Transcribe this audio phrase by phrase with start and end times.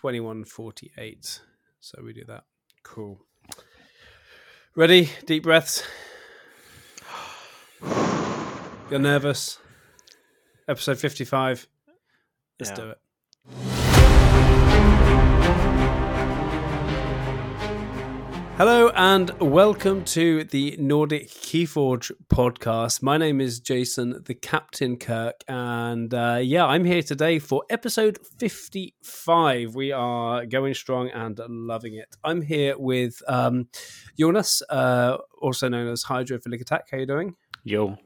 [0.00, 1.40] 2148.
[1.80, 2.44] So we do that.
[2.84, 3.20] Cool.
[4.76, 5.10] Ready?
[5.26, 5.82] Deep breaths.
[8.90, 9.58] You're nervous.
[10.68, 11.66] Episode 55.
[12.60, 12.76] Let's Yeah.
[12.76, 13.77] do it.
[18.58, 23.02] Hello and welcome to the Nordic Keyforge podcast.
[23.02, 28.18] My name is Jason, the Captain Kirk, and uh, yeah, I'm here today for episode
[28.40, 29.76] 55.
[29.76, 32.16] We are going strong and loving it.
[32.24, 33.68] I'm here with um,
[34.18, 36.88] Jonas, uh, also known as Hydrophilic Attack.
[36.90, 37.36] How you doing?
[37.62, 37.96] Yo,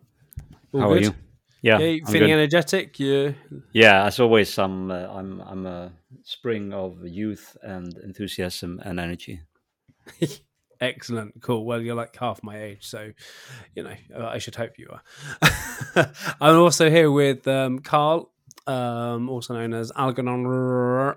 [0.75, 0.99] All how good?
[0.99, 1.15] are you?
[1.63, 2.41] Yeah, Yeah, I'm feeling good.
[2.41, 3.01] energetic?
[3.01, 3.33] Yeah,
[3.73, 4.05] yeah.
[4.05, 5.93] As always, I'm uh, I'm I'm a
[6.25, 9.41] spring of youth and enthusiasm and energy.
[10.81, 11.65] Excellent, cool.
[11.65, 13.13] Well, you're like half my age, so
[13.77, 16.11] you know uh, I should hope you are.
[16.41, 18.33] I'm also here with um, Karl,
[18.67, 21.15] um, also known as Algernon.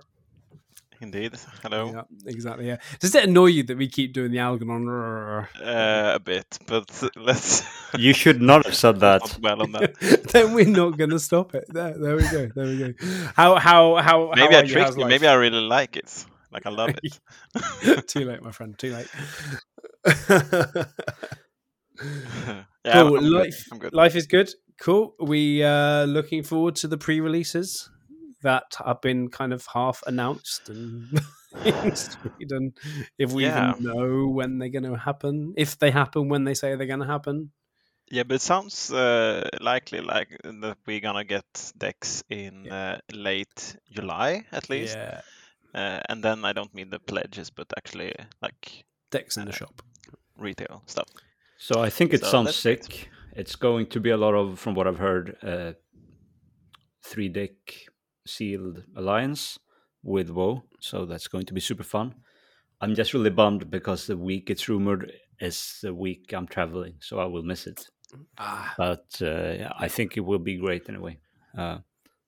[1.01, 1.33] Indeed.
[1.61, 1.91] Hello.
[1.93, 2.67] Yeah, exactly.
[2.67, 2.77] Yeah.
[2.99, 4.87] Does it annoy you that we keep doing the Algernon?
[4.89, 7.63] Uh, a bit, but let's
[7.97, 9.21] You should not have said that.
[9.21, 9.95] not dwell on that.
[10.31, 11.65] then we're not going to stop it.
[11.69, 12.49] There, there we go.
[12.55, 12.93] There we go.
[13.35, 14.31] How how how?
[14.35, 14.71] Maybe how I are you?
[14.73, 15.01] tricked you.
[15.03, 15.09] life?
[15.09, 16.25] Maybe I really like it.
[16.55, 18.07] Like I love it.
[18.07, 18.77] too late, my friend.
[18.79, 19.07] Too late.
[22.85, 23.17] yeah, cool.
[23.17, 23.31] I'm good.
[23.31, 23.93] Life, I'm good.
[23.93, 24.49] life is good.
[24.79, 25.15] Cool.
[25.19, 27.89] We uh looking forward to the pre-releases
[28.41, 31.19] that have been kind of half announced and
[31.65, 32.73] in Sweden.
[33.17, 33.73] If we Yeah.
[33.73, 37.01] even know when they're going to happen, if they happen when they say they're going
[37.01, 37.51] to happen.
[38.11, 43.77] Yeah, but it sounds uh, likely like that we're gonna get decks in uh, late
[43.91, 45.21] July at least, Yeah,
[45.75, 49.81] uh, and then I don't mean the pledges, but actually like decks in the shop.
[50.37, 51.07] retail stuff.
[51.57, 52.83] So I think it So sounds that's good.
[52.83, 53.09] sick.
[53.35, 55.73] It's going to be a lot of, from what I've heard, uh,
[57.03, 57.51] three deck
[58.25, 59.59] sealed alliance
[60.03, 60.63] with WoW.
[60.79, 62.15] So that's going to be super fun.
[62.81, 67.19] I'm just really bummed because the week it's rumored is the week I'm traveling, so
[67.19, 67.87] I will miss it.
[68.37, 71.17] Ah, But uh, yeah, I think it will be great anyway.
[71.57, 71.79] Uh,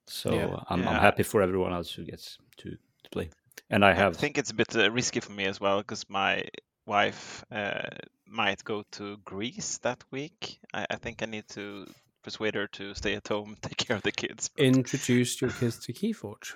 [0.07, 0.59] so Yeah.
[0.69, 2.75] I'm, I'm happy for everyone else who gets to,
[3.07, 3.29] to play.
[3.69, 4.13] And I have.
[4.13, 6.44] I think it's a bit uh, risky for me as well because my
[6.85, 7.90] wife uh,
[8.25, 10.59] might go to Greece that week.
[10.73, 11.85] I, I think I need to
[12.23, 14.50] persuade her to stay at home, take care of the kids.
[14.56, 16.53] but- introduce your kids to Keyforge.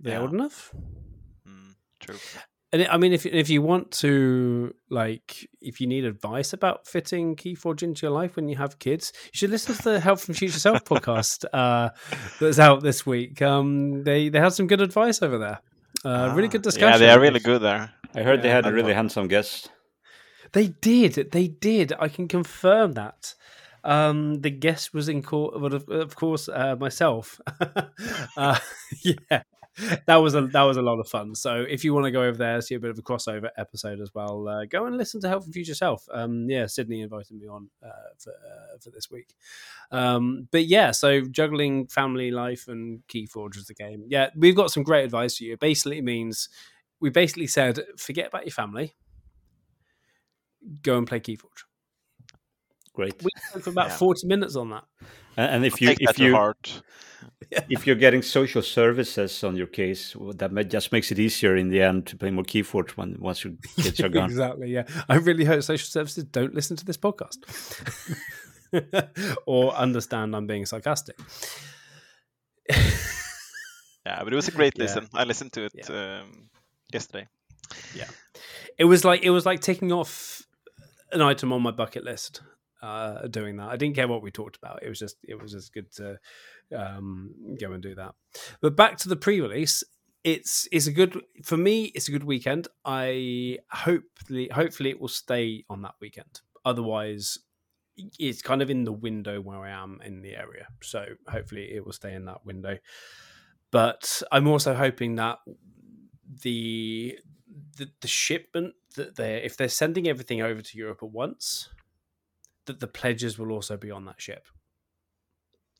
[0.00, 0.20] They're Yeah.
[0.22, 0.72] old enough.
[1.48, 2.18] Mm, true.
[2.72, 7.36] And I mean, if if you want to, like, if you need advice about fitting
[7.36, 10.34] Keyforge into your life when you have kids, you should listen to the Help from
[10.34, 11.90] Future Self podcast uh,
[12.40, 13.42] that's out this week.
[13.42, 15.60] Um, they they had some good advice over there.
[16.04, 16.92] Uh, really Ah, good discussion.
[16.92, 17.92] Yeah, they are really good there.
[18.14, 18.94] I heard they had a really know.
[18.94, 19.70] handsome guest.
[20.52, 21.30] They did.
[21.32, 21.92] They did.
[21.98, 23.34] I can confirm that.
[23.84, 27.40] Um, the guest was in court, but of, of course, uh, myself.
[28.36, 28.58] uh,
[29.02, 29.42] yeah,
[30.06, 31.34] that was a that was a lot of fun.
[31.34, 34.00] So if you want to go over there, see a bit of a crossover episode
[34.00, 36.06] as well, uh, go and listen to Help from Future Self.
[36.12, 37.88] Um, yeah, Sydney invited me on uh,
[38.18, 39.34] for uh, for this week.
[39.90, 44.04] Um, but yeah, so juggling family life and Keyforge is the game.
[44.08, 45.54] Yeah, we've got some great advice for you.
[45.54, 46.48] It basically means
[47.00, 48.94] we basically said forget about your family
[50.82, 51.64] go and play Keyforge.
[52.94, 53.14] Great.
[53.22, 53.96] We spoke for about Yeah.
[53.96, 54.84] 40 minutes on that.
[55.36, 56.82] And, and if you if you heart.
[57.70, 61.56] if you're getting social services on your case, well, that ma- just makes it easier
[61.56, 64.24] in the end to play more Keyforge when once your kids are gone.
[64.30, 64.84] exactly, yeah.
[65.08, 67.38] I really hope social services don't listen to this podcast
[69.46, 71.16] or understand I'm being sarcastic.
[74.04, 74.82] Yeah, but it was a great Yeah.
[74.84, 75.08] listen.
[75.14, 76.48] I listened to it um,
[76.92, 77.28] yesterday.
[77.94, 78.08] Yeah,
[78.78, 80.42] it was like it was like taking off
[81.12, 82.42] an item on my bucket list.
[82.82, 84.82] Uh, doing that, I didn't care what we talked about.
[84.82, 86.18] It was just it was just good to
[86.76, 88.14] um, go and do that.
[88.60, 89.84] But back to the pre-release,
[90.24, 91.84] it's it's a good for me.
[91.94, 92.68] It's a good weekend.
[92.84, 96.40] I hopefully hopefully it will stay on that weekend.
[96.64, 97.38] Otherwise,
[98.18, 100.66] it's kind of in the window where I am in the area.
[100.82, 102.78] So hopefully it will stay in that window.
[103.70, 105.38] But I'm also hoping that
[106.42, 107.18] the
[107.76, 111.68] the, the shipment that they if they're sending everything over to Europe at once,
[112.66, 114.46] that the pledges will also be on that ship.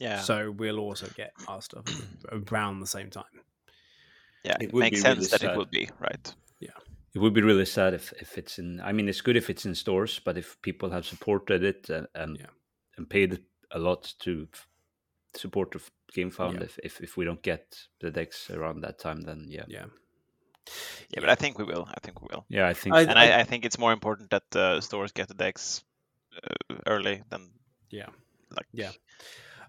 [0.00, 1.84] Yeah, So we'll also get our stuff
[2.50, 3.24] around the same time.
[4.44, 5.52] yeah, it it, would makes be really sense that sad.
[5.52, 6.34] it would be right.
[6.60, 6.70] Yeah.
[7.14, 8.80] It would be really sad if, if it's in.
[8.80, 12.06] I mean, it's good if it's in stores, but if people have supported it and
[12.14, 12.46] and, Yeah.
[12.96, 13.38] and paid
[13.70, 14.48] a lot to
[15.36, 15.80] support the
[16.14, 16.64] game found, Yeah.
[16.64, 19.86] if, if if we don't get the decks around that time, then yeah, Yeah.
[21.10, 21.86] Yeah, but I think we will.
[21.88, 22.44] I think we will.
[22.48, 22.94] yeah, I think.
[22.96, 25.84] And I, I think it's more important that uh, stores get the decks uh,
[26.86, 27.50] early than
[27.90, 28.08] Yeah.
[28.56, 28.92] like Yeah.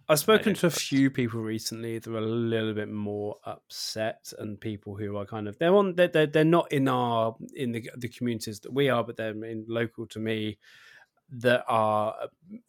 [0.10, 4.60] I've spoken to a few people recently that are a little bit more upset, and
[4.60, 7.90] people who are kind of they're on they're they're, they're not in our in the
[7.98, 10.58] the communities that we are, but they're in local to me
[11.30, 12.16] that are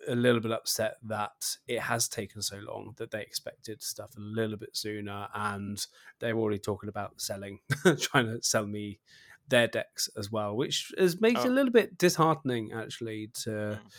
[0.09, 4.21] a little bit upset that it has taken so long that they expected stuff a
[4.21, 5.85] little bit sooner, and
[6.21, 7.59] they're already talking about selling,
[7.99, 9.01] trying to sell me
[9.49, 11.51] their decks as well, which is makes it Oh.
[11.51, 13.51] a little bit disheartening actually to
[13.81, 13.91] Mm.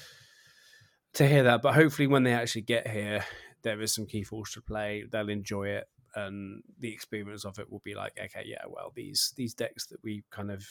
[1.13, 1.61] to hear that.
[1.61, 3.23] But hopefully, when they actually get here,
[3.61, 5.03] there is some Keyforge to play.
[5.09, 9.33] They'll enjoy it, and the experience of it will be like, okay, yeah, well, these
[9.35, 10.65] these decks that we kind of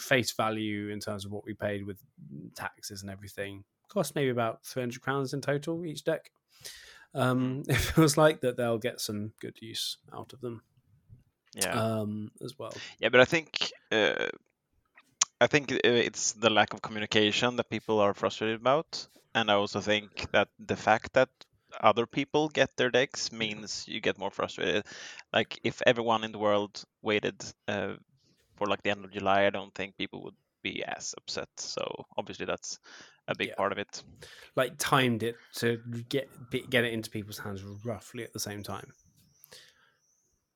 [0.00, 1.98] face value in terms of what we paid with
[2.54, 6.30] taxes and everything cost maybe about three hundred crowns in total each deck.
[7.14, 10.62] Um, it feels like that they'll get some good use out of them
[11.54, 11.82] Yeah.
[12.00, 12.72] um, as well.
[13.00, 14.28] Yeah, but I think uh,
[15.40, 19.54] I think uh, it's the lack of communication that people are frustrated about, and I
[19.54, 21.28] also think that the fact that
[21.80, 24.86] other people get their decks means you get more frustrated.
[25.32, 27.94] Like if everyone in the world waited uh,
[28.56, 31.48] for like the end of July, I don't think people would be as upset.
[31.58, 32.78] So obviously that's
[33.28, 33.54] a big Yeah.
[33.54, 34.02] part of it.
[34.56, 35.76] Like timed it to
[36.08, 36.28] get
[36.70, 38.92] get it into people's hands roughly at the same time.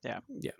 [0.03, 0.19] Yeah.
[0.39, 0.51] yeah.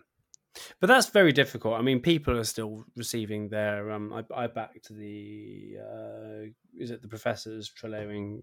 [0.80, 1.76] But that's very difficult.
[1.76, 3.92] I mean, people are still receiving their.
[3.92, 5.78] Um, I, I backed the.
[5.80, 8.42] Uh, is it the professors Trelawing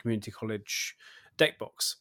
[0.00, 0.96] Community College
[1.36, 1.96] deck box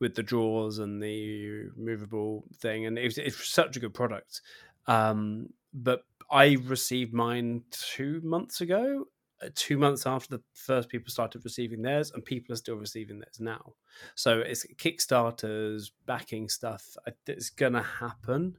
[0.00, 4.42] with the drawers and the movable thing, and it it's such a good product.
[4.86, 9.06] Um, but I received mine two months ago,
[9.50, 13.40] two months after the first people started receiving theirs, and people are still receiving theirs
[13.40, 13.74] now.
[14.14, 16.96] So it's Kickstarters backing stuff.
[17.26, 18.56] It's gonna happen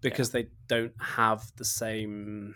[0.00, 2.54] because they don't have the same.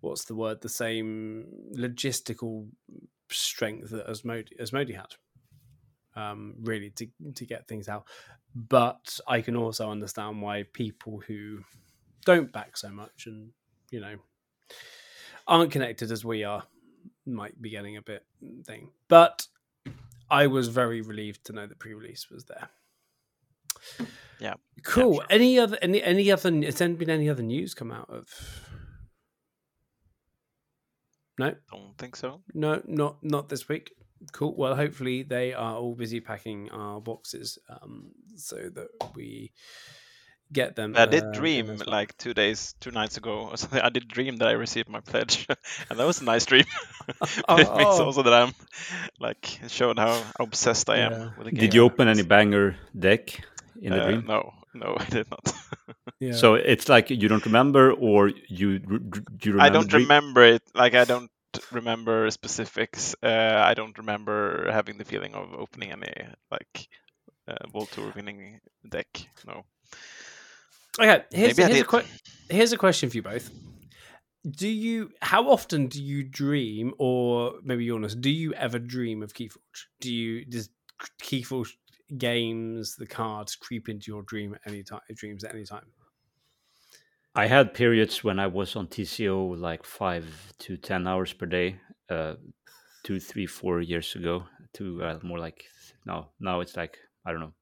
[0.00, 0.60] What's the word?
[0.60, 2.68] The same logistical
[3.30, 5.14] strength that Asmodee, Asmodee had.
[6.16, 7.06] Um, really to
[7.36, 8.08] to get things out,
[8.52, 11.60] but I can also understand why people who
[12.24, 13.50] don't back so much and
[13.92, 14.16] you know
[15.48, 16.62] aren't connected as we are
[17.26, 18.24] might be getting a bit
[18.64, 18.90] thing.
[19.08, 19.46] But
[20.30, 22.68] I was very relieved to know the pre-release was there.
[24.40, 24.54] Yeah.
[24.84, 25.14] Cool.
[25.14, 25.24] sure.
[25.30, 28.26] Any other any any other has there been any other news come out of
[31.38, 32.40] No, Don't think so.
[32.54, 33.92] no, not not this week.
[34.32, 34.54] Cool.
[34.56, 39.52] Well, hopefully they are all busy packing our boxes um, so that we
[40.52, 40.94] get them.
[40.96, 41.84] I did uh, dream well.
[41.86, 43.80] like two days, two nights ago or something.
[43.80, 45.46] I did dream that I received my pledge,
[45.90, 46.64] and that was a nice dream.
[47.06, 47.28] but
[47.60, 48.04] it means Oh.
[48.04, 48.52] also that I'm
[49.20, 51.30] like it showed how obsessed I am Yeah.
[51.36, 51.60] with the game.
[51.60, 53.40] Did you open any banger deck
[53.80, 54.26] in the Uh, dream?
[54.26, 55.52] No, no, I did not.
[56.20, 56.32] Yeah.
[56.32, 59.62] So it's like you don't remember, or you r- r- you remember.
[59.62, 60.62] I don't remember it.
[60.74, 61.30] Like I don't
[61.72, 63.14] remember specifics.
[63.22, 66.12] Uh, I don't remember having the feeling of opening any
[66.50, 66.88] like
[67.48, 69.08] uh, World Tour winning deck.
[69.46, 69.64] No.
[70.98, 72.06] Okay, here's, here's, a que-
[72.48, 73.50] here's a question for you both.
[74.48, 79.22] Do you, how often do you dream, or maybe you're honest, do you ever dream
[79.22, 79.86] of Keyforge?
[80.00, 80.70] Do you, does
[81.22, 81.74] Keyforge
[82.16, 85.86] games, the cards, creep into your dream at any time, dreams at any time?
[87.34, 91.76] I had periods when I was on TCO like five to ten hours per day,
[92.10, 92.34] uh,
[93.04, 94.44] two, three, four years ago.
[94.74, 95.64] To uh, more like
[96.04, 96.30] now.
[96.40, 97.54] now it's like I don't know,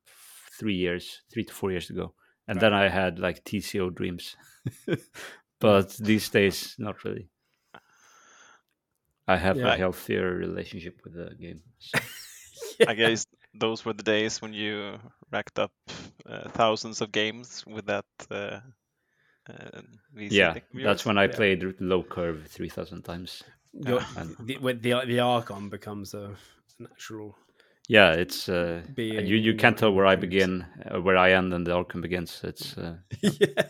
[0.58, 2.14] three years, three to four years ago,
[2.48, 4.36] and then I had like TCO dreams.
[5.60, 7.28] but these days, not really.
[9.28, 9.74] I have Yeah.
[9.74, 11.60] a healthier relationship with the game.
[11.78, 11.98] so-
[12.88, 14.98] I guess those were the days when you
[15.32, 15.72] racked up
[16.28, 18.04] uh, thousands of games with that.
[18.30, 18.60] Uh,
[19.48, 19.80] uh,
[20.14, 21.36] yeah, that's when I Yeah.
[21.36, 23.42] played low curve three thousand times.
[23.72, 26.36] Your, and- the, the the Archon becomes a
[26.78, 27.36] an actual.
[27.88, 29.36] Yeah, it's uh, Being you.
[29.36, 32.40] You can't tell where I begin, uh, where I end, and the Archon begins.
[32.42, 33.62] It's uh, yeah.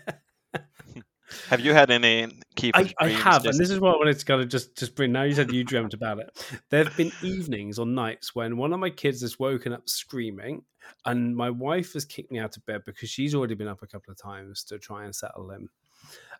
[1.49, 2.71] Have you had any key?
[2.73, 5.13] I, I have, and this is what I wanted to kind of just just bring.
[5.13, 6.61] Now you said you dreamt about it.
[6.71, 10.63] There have been evenings or nights when one of my kids has woken up screaming,
[11.05, 13.89] and my wife has kicked me out of bed because she's already been up a
[13.89, 15.69] couple of times to try and settle him.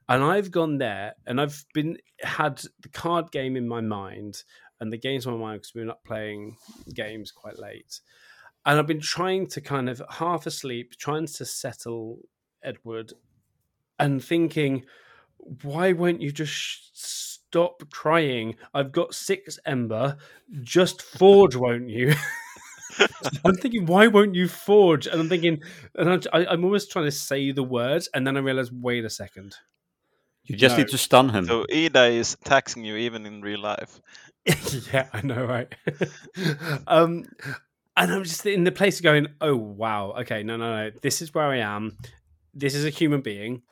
[0.09, 4.45] And I've gone there, and I've been had the card game in my mind,
[4.81, 6.57] and the games my mind because we're not playing
[6.95, 8.01] games quite late.
[8.65, 12.19] And I've been trying to kind of half asleep, trying to settle
[12.63, 13.13] Edward,
[13.99, 14.85] and thinking,
[15.63, 18.57] why won't you just sh- stop crying?
[18.75, 20.17] I've got six ember.
[20.63, 22.15] Just forge, won't you?
[23.45, 25.07] I'm thinking, why won't you forge?
[25.07, 25.63] And I'm thinking,
[25.95, 29.05] and I'm, I, I'm almost trying to say the words, and then I realize, wait
[29.05, 29.55] a second,
[30.47, 30.83] You just No.
[30.83, 31.47] need to stun him.
[31.47, 34.01] So Ida is taxing you even in real life.
[34.93, 35.75] yeah, I know, right?
[36.87, 37.25] um,
[37.97, 41.23] and I'm just in the place of going, oh wow, okay, no, no, no, this
[41.23, 41.97] is where I am.
[42.55, 43.63] This is a human being.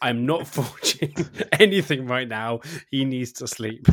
[0.00, 1.14] I'm not forging
[1.52, 2.60] anything right now.
[2.90, 3.86] He needs to sleep.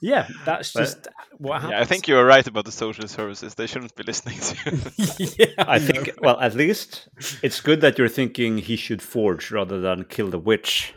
[0.00, 1.70] Yeah, that's But- just what happens.
[1.72, 3.54] Yeah, I think you are right about the social services.
[3.54, 4.54] They shouldn't be listening to
[5.18, 5.28] you.
[5.38, 5.84] yeah, I know.
[5.86, 7.08] think, well, at least
[7.42, 10.94] it's good that you're thinking he should forge rather than kill the witch.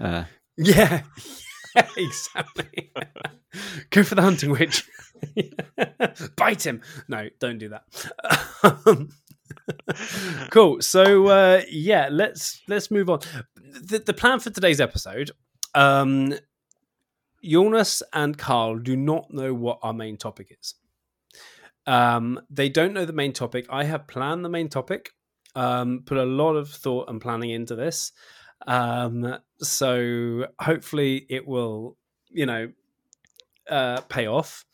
[0.00, 0.24] Uh,
[0.56, 1.02] Yeah,
[1.76, 2.90] yeah exactly.
[3.90, 4.84] Go for the hunting witch.
[6.36, 6.82] Bite him.
[7.08, 7.82] No, don't do that.
[8.62, 9.08] Um,
[10.50, 10.80] cool.
[10.80, 13.20] So uh, yeah, let's let's move on.
[13.56, 15.30] The, the plan for today's episode.
[15.74, 16.34] Um,
[17.42, 20.74] Jonas and Karl do not know what our main topic is.
[21.86, 23.66] Um, they don't know the main topic.
[23.70, 25.10] I have planned the main topic.
[25.54, 28.12] Um, put a lot of thought and planning into this.
[28.66, 31.96] Um, so hopefully it will,
[32.28, 32.70] you know,
[33.68, 34.64] uh, pay off.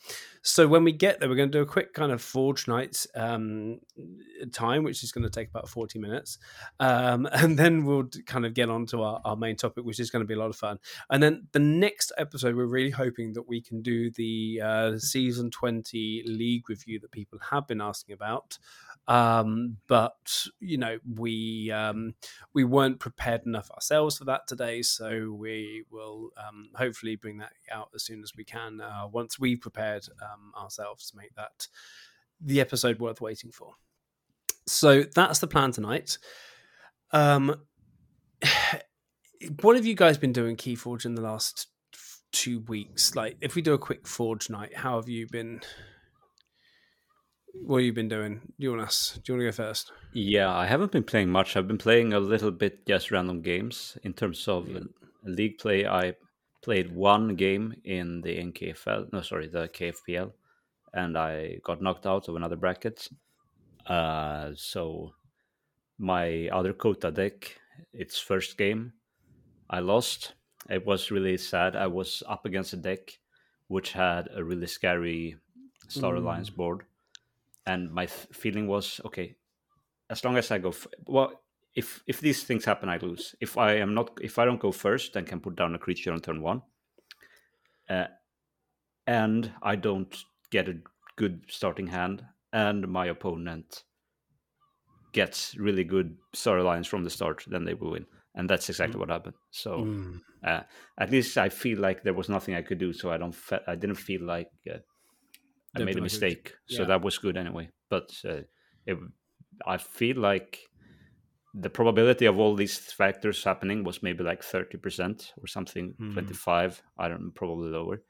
[0.43, 3.05] So when we get there, we're going to do a quick kind of Forge Night
[3.17, 3.81] um,
[4.53, 6.39] time, which is going to take about 40 minutes.
[6.79, 10.09] Um, and then we'll kind of get on to our, our main topic, which is
[10.11, 10.79] going to be a lot of fun.
[11.11, 15.51] And then the next episode, we're really hoping that we can do the uh, season
[15.51, 18.59] 20 league review that people have been asking about.
[19.09, 21.73] Um, but, you know, we.
[21.73, 22.15] Um,
[22.53, 27.53] we weren't prepared enough ourselves for that today, so we will um, hopefully bring that
[27.71, 28.81] out as soon as we can.
[28.81, 31.69] Uh, once we've prepared um, ourselves to make that
[32.41, 33.73] the episode worth waiting for.
[34.67, 36.19] So that's the plan tonight.
[37.13, 37.55] Um,
[39.61, 43.15] what have you guys been doing Keyforge in the last f- two weeks?
[43.15, 45.61] Like, if we do a quick Forge night, how have you been?
[47.65, 48.41] What have you been doing?
[48.59, 49.19] Do you want us?
[49.23, 49.93] do you want to go first?
[50.13, 51.57] yeah, I haven't been playing much.
[51.57, 53.97] I've been playing a little bit just random games.
[54.03, 54.81] In terms of uh,
[55.25, 56.15] league play, I
[56.63, 60.33] played one game in the NKFL, no, sorry, the KFPL,
[60.93, 63.09] and I got knocked out of another bracket.
[63.87, 65.15] Uh, so
[65.99, 67.59] my other CotA deck,
[67.93, 68.93] its first game,
[69.71, 70.35] I lost.
[70.69, 71.77] It was really sad.
[71.77, 73.19] I was up against a deck
[73.69, 75.37] which had a really scary
[75.89, 76.85] Star Alliance board,
[77.67, 79.37] and my th- feeling was okay.
[80.09, 81.41] As long as I go, f- well,
[81.77, 83.35] if if these things happen, I lose.
[83.41, 86.13] If I am not, if I don't go first, then can put down a creature
[86.13, 86.63] on turn one,
[87.89, 88.07] uh,
[89.07, 90.17] and I don't
[90.51, 90.79] get a
[91.17, 93.85] good starting hand, and my opponent
[95.13, 98.07] gets really good Star Alliance from the start, then they will win.
[98.35, 99.37] And that's exactly what happened.
[99.51, 100.21] So Mm.
[100.45, 100.63] uh,
[100.99, 103.35] at least I feel like there was nothing I could do, so I don't.
[103.35, 104.79] Fe- I didn't feel like uh,
[105.75, 106.55] I made a like it was- mistake.
[106.69, 107.71] So that was good anyway.
[107.89, 108.43] But uh,
[108.85, 108.99] it,
[109.67, 110.59] I feel like
[111.59, 116.13] the probability of all these factors happening was maybe like thirty percent or something, Hmm.
[116.13, 116.83] twenty-five.
[116.99, 118.03] I don't know probably lower.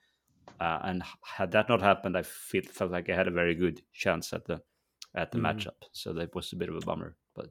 [0.61, 3.83] Uh, and had that not happened, I feel felt like I had a very good
[3.93, 4.61] chance at the
[5.15, 5.43] at the Mm.
[5.47, 5.81] matchup.
[5.93, 7.49] So that was a bit of a bummer, but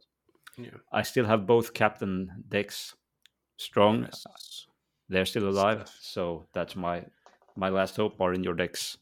[0.58, 0.78] Yeah.
[0.92, 2.96] I still have both captain decks
[3.58, 4.04] strong.
[4.04, 4.68] Yes.
[5.10, 5.98] They're still alive, Stuff.
[6.02, 7.06] so that's my
[7.56, 8.98] my last hope are in your decks.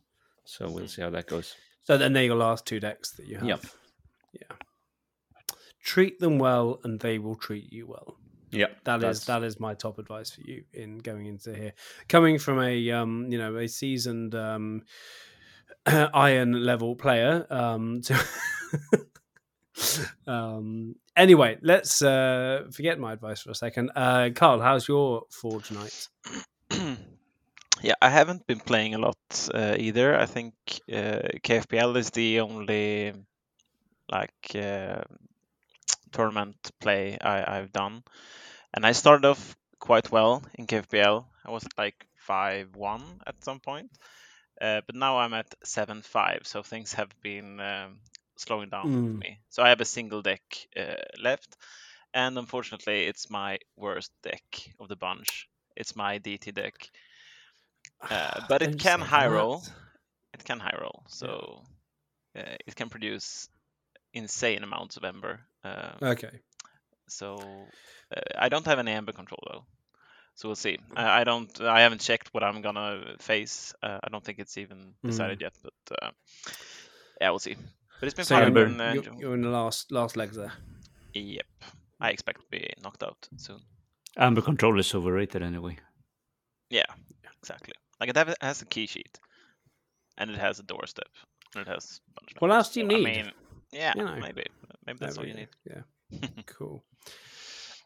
[0.46, 1.56] So we'll see how that goes.
[1.84, 3.48] So then they're your last two decks that you have.
[3.48, 3.66] Yep.
[4.34, 4.56] Yeah.
[5.84, 8.18] Treat them well, and they will treat you well.
[8.52, 11.74] Yeah, That is that is my top advice for you in going into here.
[12.08, 14.84] Coming from a um, you know, a seasoned um
[15.86, 17.48] iron level player.
[17.50, 18.20] Um to
[20.28, 23.92] um anyway, let's uh forget my advice for a second.
[23.96, 26.08] Uh Karl, how's your forge night?
[27.82, 29.18] yeah, I haven't been playing a lot
[29.54, 30.18] uh, either.
[30.18, 30.54] I think
[30.92, 33.14] uh, KFPL is the only
[34.12, 35.02] like uh,
[36.14, 38.04] tournament play I, I've done,
[38.74, 41.28] and I started off quite well in KFPL.
[41.46, 43.92] I was like five one at some point,
[44.62, 46.42] uh, but now I'm at seven five.
[46.46, 48.00] So things have been um,
[48.38, 49.20] slowing down for Mm.
[49.20, 49.40] me.
[49.50, 50.44] So I have a single deck
[50.78, 51.58] uh, left,
[52.14, 54.44] and unfortunately, it's my worst deck
[54.80, 55.50] of the bunch.
[55.76, 56.90] It's my DT deck.
[58.10, 59.28] Uh, but it can high that.
[59.28, 59.64] roll.
[60.34, 61.64] It can high roll, so
[62.38, 63.50] uh, it can produce
[64.14, 65.42] insane amounts of ember.
[65.64, 66.40] Um, Okay.
[67.08, 67.38] so
[68.16, 69.66] uh, I don't have any amber control though.
[70.36, 70.78] So we'll see.
[70.96, 71.62] I, I don't.
[71.62, 73.74] I haven't checked what I'm gonna face.
[73.84, 75.54] Uh, I don't think it's even decided yet.
[75.62, 76.12] But uh,
[77.22, 77.56] yeah, we'll see.
[78.00, 78.54] But it's been So fun.
[78.56, 80.52] you're, and, uh, you're, you're in the last last legs there.
[81.14, 81.46] Yep.
[82.02, 83.60] I expect to be knocked out soon.
[84.18, 85.78] Amber control is overrated anyway.
[86.70, 86.90] Yeah,
[87.42, 87.74] exactly.
[88.00, 89.20] Like it has a key sheet,
[90.18, 91.08] and it has a doorstep,
[91.56, 92.02] and it has.
[92.10, 92.66] A bunch of What numbers.
[92.66, 93.08] else do you need?
[93.08, 93.32] I mean,
[93.72, 94.16] yeah, You know.
[94.16, 94.46] maybe.
[94.86, 95.50] Maybe that's all you need.
[95.70, 96.28] Yeah.
[96.46, 96.84] cool.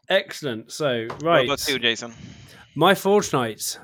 [0.08, 0.72] Excellent.
[0.72, 1.44] So, What right.
[1.46, 2.12] about you, Jason?
[2.74, 3.78] My Forge night.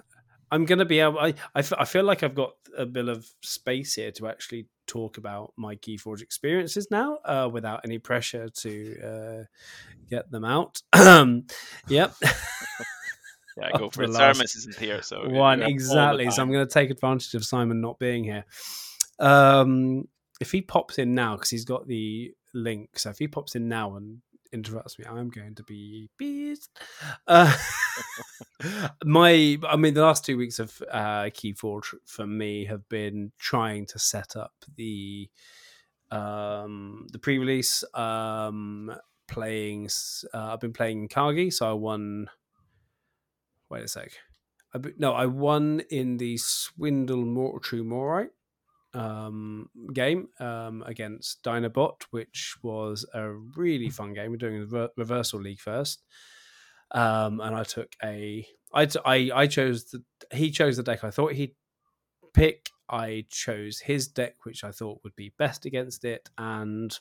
[0.51, 1.19] I'm going to be able.
[1.19, 4.67] I, I, f- I feel like I've got a bit of space here to actually
[4.87, 9.45] talk about my Keyforge experiences now, uh, without any pressure to uh,
[10.09, 10.81] get them out.
[11.89, 12.15] yep.
[13.57, 14.11] Yeah, go for it.
[14.11, 16.31] Ceramis isn't here, so One have all the exactly.
[16.31, 18.45] So I'm going to take advantage of Simon not being here.
[19.19, 20.09] Um,
[20.41, 23.69] if he pops in now, because he's got the link, so if he pops in
[23.69, 24.21] now and
[24.53, 26.79] interrupts me, I'm going to be pissed.
[27.27, 27.55] Uh,
[29.05, 33.33] my, I mean, the last two weeks of uh, Keyforge for for me have been
[33.39, 35.29] trying to set up the
[36.11, 38.95] um the pre-release um
[39.27, 39.89] playing
[40.33, 42.29] uh, i've been playing kagi so i won
[43.71, 44.13] wait a sec.
[44.75, 48.31] I, no i won in the swindle Mor- true morite
[48.95, 54.31] um game um against dinobot which was a really fun game.
[54.31, 56.03] We're doing the rever- reversal league first.
[56.93, 61.11] Um and i took a I, I i chose the he chose the deck i
[61.11, 61.55] thought he'd
[62.33, 62.71] pick.
[62.89, 66.29] I chose his deck which i thought would be best against it.
[66.39, 66.97] And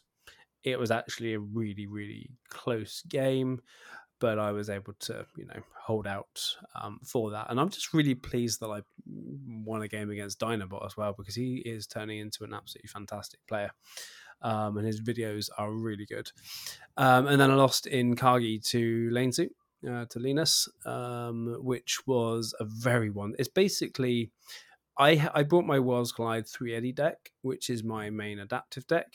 [0.63, 3.61] it was actually a really really close game
[4.23, 6.41] but i was able to you know hold out
[6.81, 7.47] um, for that.
[7.49, 11.35] And i'm just really pleased that i won a game against dinobot as well because
[11.35, 13.71] he is turning into an absolutely fantastic player.
[14.41, 16.31] Um, and his videos are really good.
[16.95, 19.49] Um, and then i lost in kagi to lanesu
[19.89, 23.33] uh, to linus um, which was a very one.
[23.37, 24.31] It's basically
[24.97, 29.11] I I brought my Worlds Collide three Eddie deck, which is my main adaptive deck.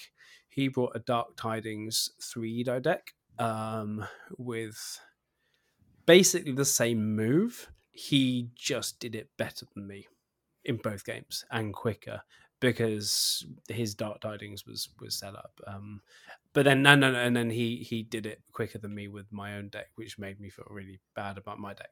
[0.50, 4.06] He brought a Dark Tidings three Edo deck um,
[4.38, 5.00] with
[6.06, 7.70] basically the same move.
[7.90, 10.06] He just did it better than me
[10.64, 12.22] in both games and quicker
[12.60, 15.60] because his Dark Tidings was was set up.
[15.66, 16.02] Um,
[16.52, 19.32] but then no no no, and then he he did it quicker than me with
[19.32, 21.90] my own deck, which made me feel really bad about my deck.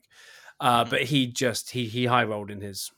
[0.60, 0.90] Uh, Mhm.
[0.90, 2.92] But he just he he high rolled in his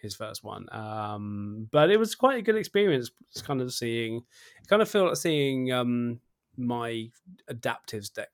[0.00, 0.66] his first one.
[0.72, 3.10] Um, but it was quite a good experience.
[3.30, 4.24] It's kind of seeing,
[4.66, 6.20] kind of feel like seeing um,
[6.60, 7.10] my
[7.50, 8.30] adaptives deck,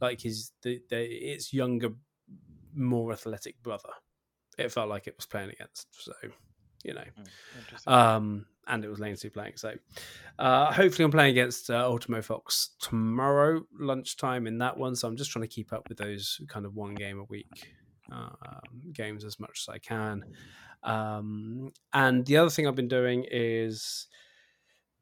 [0.00, 1.90] like his the, the its younger,
[2.74, 3.90] more athletic brother.
[4.58, 5.88] It felt like it was playing against.
[6.04, 6.12] So,
[6.84, 7.04] you know,
[7.86, 9.56] Mm, um, and it was Lane 2 playing.
[9.56, 9.74] So,
[10.38, 14.94] uh, hopefully, I'm playing against uh, Ultimo Fox tomorrow lunchtime in that one.
[14.94, 17.72] So, I'm just trying to keep up with those kind of one game a week
[18.12, 18.60] uh,
[18.92, 20.24] games as much as I can.
[20.82, 24.06] Um, and the other thing I've been doing is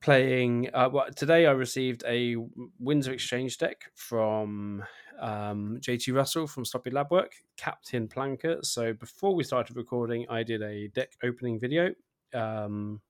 [0.01, 0.71] playing.
[0.73, 2.37] Uh, well, today I received a
[2.79, 4.83] Winds of Exchange deck from
[5.21, 8.65] um, JT Russell from Sloppy Lab Work, Captain Planker.
[8.65, 11.95] So before we started recording, I did a deck opening video.
[12.33, 13.01] Um,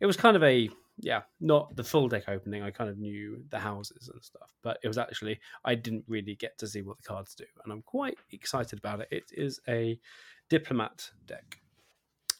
[0.00, 0.68] it was kind of a
[0.98, 2.62] yeah, not the full deck opening.
[2.62, 6.34] I kind of knew the houses and stuff, but it was actually I didn't really
[6.34, 9.08] get to see what the cards do, and I'm quite excited about it.
[9.10, 9.98] It is a
[10.48, 11.60] diplomat deck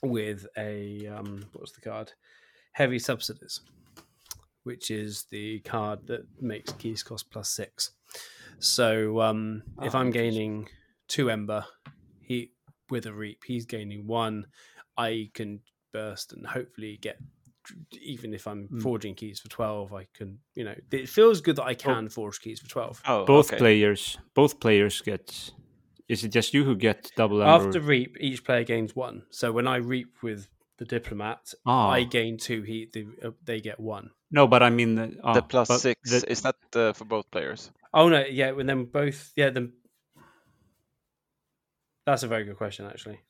[0.02, 2.12] with a um, what's the card?
[2.72, 3.60] Heavy subsidies,
[4.64, 7.92] which is the card that makes keys cost plus six.
[8.58, 10.68] So um, if Ah, I'm gaining
[11.08, 11.64] two ember,
[12.20, 12.52] he
[12.90, 14.46] with a reap, he's gaining one.
[14.96, 15.60] I can
[15.92, 17.18] burst and hopefully get.
[18.02, 18.82] Even if I'm Mm.
[18.82, 20.40] forging keys for twelve, I can.
[20.56, 23.00] You know, it feels good that I can forge keys for twelve.
[23.06, 23.58] Oh, both okay.
[23.58, 25.50] players, both players get.
[26.08, 27.66] Is it just you who get double ember?
[27.68, 29.22] After reap, each player gains one.
[29.30, 30.48] So when I reap with
[30.84, 31.90] the diplomat, Ah.
[31.90, 32.62] I gain two.
[32.62, 34.10] He they, uh, they get one.
[34.30, 37.70] no, but I mean the, ah, The six the- is that uh, for both players?
[37.94, 39.32] Oh no, yeah, and then both.
[39.36, 39.72] Yeah, then
[42.06, 43.20] that's a very good question, actually.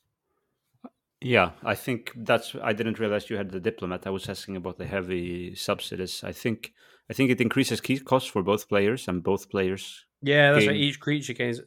[1.21, 2.55] Yeah, I think that's.
[2.63, 4.07] I didn't realize you had the diplomat.
[4.07, 6.25] I was asking about the heavy subsidies.
[6.25, 6.73] I think.
[7.11, 10.07] I think it increases key cost for both players, and both players.
[10.23, 10.77] Yeah, that's right.
[10.77, 11.61] Each creature gains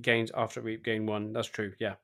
[0.00, 1.32] gains after reap gain one.
[1.32, 1.72] That's true.
[1.80, 1.94] Yeah.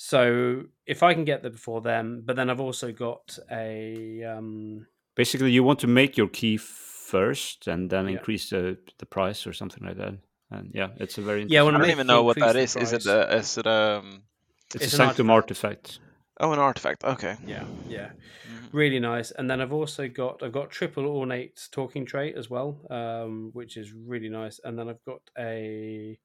[0.00, 4.86] So if I can get there before them, but then I've also got a um,
[5.16, 8.18] Basically, you want to make your key first, and then Yeah.
[8.18, 10.14] increase the the price or something like that.
[10.50, 12.76] And yeah, it's a very Yeah, I when I don't even know what that is.
[12.76, 13.04] increase is.
[13.04, 14.22] the it a, is it um?
[14.66, 15.98] it's, it's a sanctum artifact.
[16.40, 17.02] Oh, an artifact.
[17.02, 17.36] Okay.
[17.44, 18.10] yeah, yeah,
[18.46, 18.68] Mhm.
[18.72, 19.32] really nice.
[19.32, 23.76] And then I've also got I've got triple ornate talking tray as well, um, which
[23.76, 24.60] is really nice.
[24.62, 26.16] And then I've got a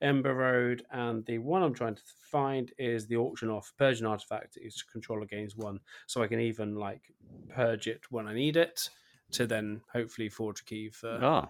[0.00, 4.56] Ember Road, and the one I'm trying to find is the auction off Persian artifact.
[4.60, 7.02] Is controller gains one, so I can even like
[7.48, 8.88] purge it when I need it
[9.32, 11.48] to then hopefully forge a key for Ah,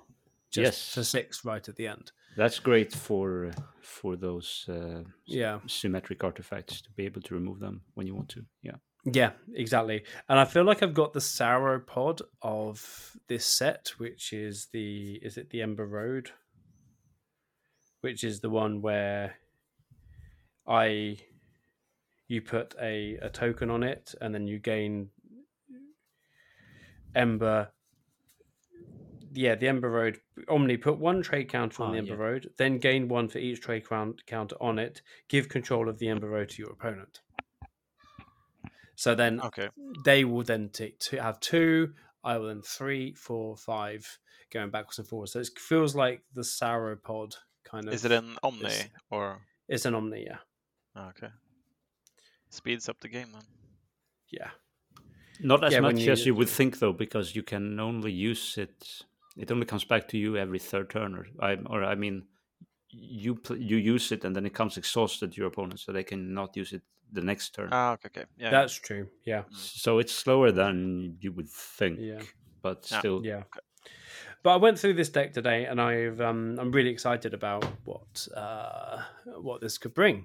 [0.50, 0.94] just yes.
[0.94, 2.10] for six right at the end.
[2.36, 7.82] that's great for for those uh, Yeah, symmetric artifacts to be able to remove them
[7.94, 8.44] when you want to.
[8.62, 8.76] Yeah.
[9.04, 10.04] yeah, exactly.
[10.28, 15.36] And I feel like I've got the sauropod of this set, which is the is
[15.36, 16.30] it the Ember Road?
[18.00, 19.36] Which is the one where
[20.66, 21.18] I
[22.28, 25.10] you put a, a token on it and then you gain
[27.14, 27.70] Ember.
[29.32, 30.20] Yeah, the Ember Road.
[30.48, 32.20] Omni put one trade counter on Ah, the Ember yeah.
[32.20, 35.02] Road, then gain one for each trade count, counter on it.
[35.28, 37.20] Give control of the Ember Road to your opponent.
[38.96, 39.68] So then Okay.
[40.04, 41.94] they will then take to have two.
[42.24, 44.18] I will then three, four, five,
[44.50, 45.32] going backwards and forwards.
[45.32, 47.34] So it feels like the sauropod
[47.70, 47.94] kind of.
[47.94, 50.38] Is it an Omni it's- or It's an omni, yeah,
[50.96, 51.32] oh, okay?
[52.50, 53.42] Speeds up the game then.
[54.30, 54.50] yeah.
[55.40, 58.58] Not as Yeah, much you- as you would think, though, because you can only use
[58.58, 59.04] it.
[59.36, 62.26] It only comes back to you every third turn, or I, or I mean,
[62.90, 66.02] you pl- you use it and then it comes exhausted to your opponent, so they
[66.04, 67.68] cannot use it the next turn.
[67.72, 68.24] Ah, okay, okay.
[68.38, 68.50] Yeah.
[68.50, 69.08] That's true.
[69.24, 72.22] Yeah, so it's slower than you would think, Yeah.
[72.62, 72.98] but Yeah.
[72.98, 73.44] still, yeah.
[74.48, 78.26] But I went through this deck today, and I've um, I'm really excited about what
[78.34, 79.02] uh,
[79.42, 80.24] what this could bring.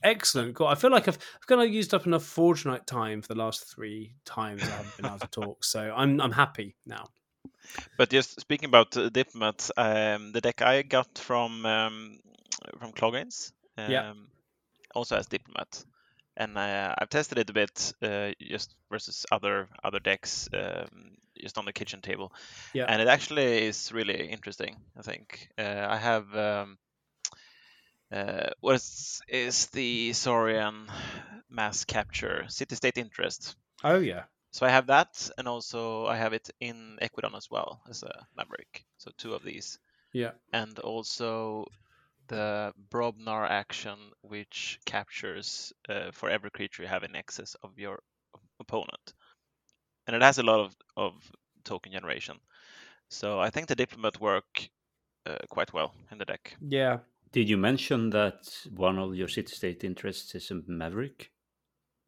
[0.00, 0.54] Excellent.
[0.54, 0.68] Cool.
[0.68, 3.40] I feel like I've, I've kind of used up enough Forge night time for the
[3.40, 7.06] last three times I haven't been able to talk, so I'm I'm happy now.
[7.96, 12.20] But just speaking about uh, Diplomat, um, the deck I got from um,
[12.78, 14.12] from Cloggins um, Yeah.
[14.94, 15.84] also has Diplomat,
[16.36, 21.58] and uh, I've tested it a bit uh, just versus other other decks um, just
[21.58, 22.32] on the kitchen table,
[22.74, 22.86] Yeah.
[22.88, 24.76] and it actually is really interesting.
[24.96, 26.34] I think uh, I have.
[26.36, 26.78] Um,
[28.12, 30.88] uh, what is, is the Saurian
[31.48, 33.56] mass capture city state interest?
[33.84, 34.24] Oh yeah.
[34.52, 38.26] So I have that, and also I have it in Ekwidon as well as a
[38.36, 38.86] Maverick.
[38.98, 39.78] So two of these,
[40.12, 40.32] Yeah.
[40.52, 41.66] and also
[42.28, 48.00] the Brobnar action, which captures uh, for every creature you have in excess of your
[48.60, 49.14] opponent,
[50.06, 51.12] and it has a lot of, of
[51.64, 52.36] token generation.
[53.08, 54.68] So I think the Diplomat work
[55.26, 56.56] uh, quite well in the deck.
[56.60, 56.98] Yeah.
[57.32, 58.44] Did you mention that
[58.76, 61.30] one of your city state interests is a Maverick?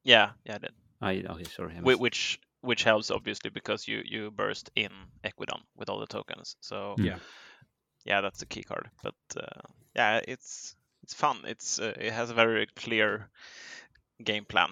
[0.05, 0.73] Yeah, yeah, I did.
[1.01, 1.75] I okay, sorry.
[1.77, 4.91] I missed- which which helps obviously because you you burst in
[5.25, 6.57] Ekwidon with all the tokens.
[6.61, 7.19] So Yeah.
[8.05, 8.89] yeah, that's the key card.
[9.03, 9.61] But uh,
[9.97, 11.39] yeah, it's it's fun.
[11.45, 13.29] It's uh, it has a very clear
[14.23, 14.71] game plan.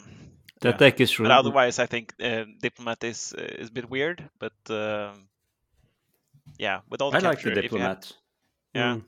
[0.70, 4.28] That deck is but otherwise, I think uh, diplomat is uh, is a bit weird.
[4.38, 5.28] But um
[6.58, 8.12] yeah, with all the I like the you have- diplomat.
[8.74, 9.04] yeah, Mm.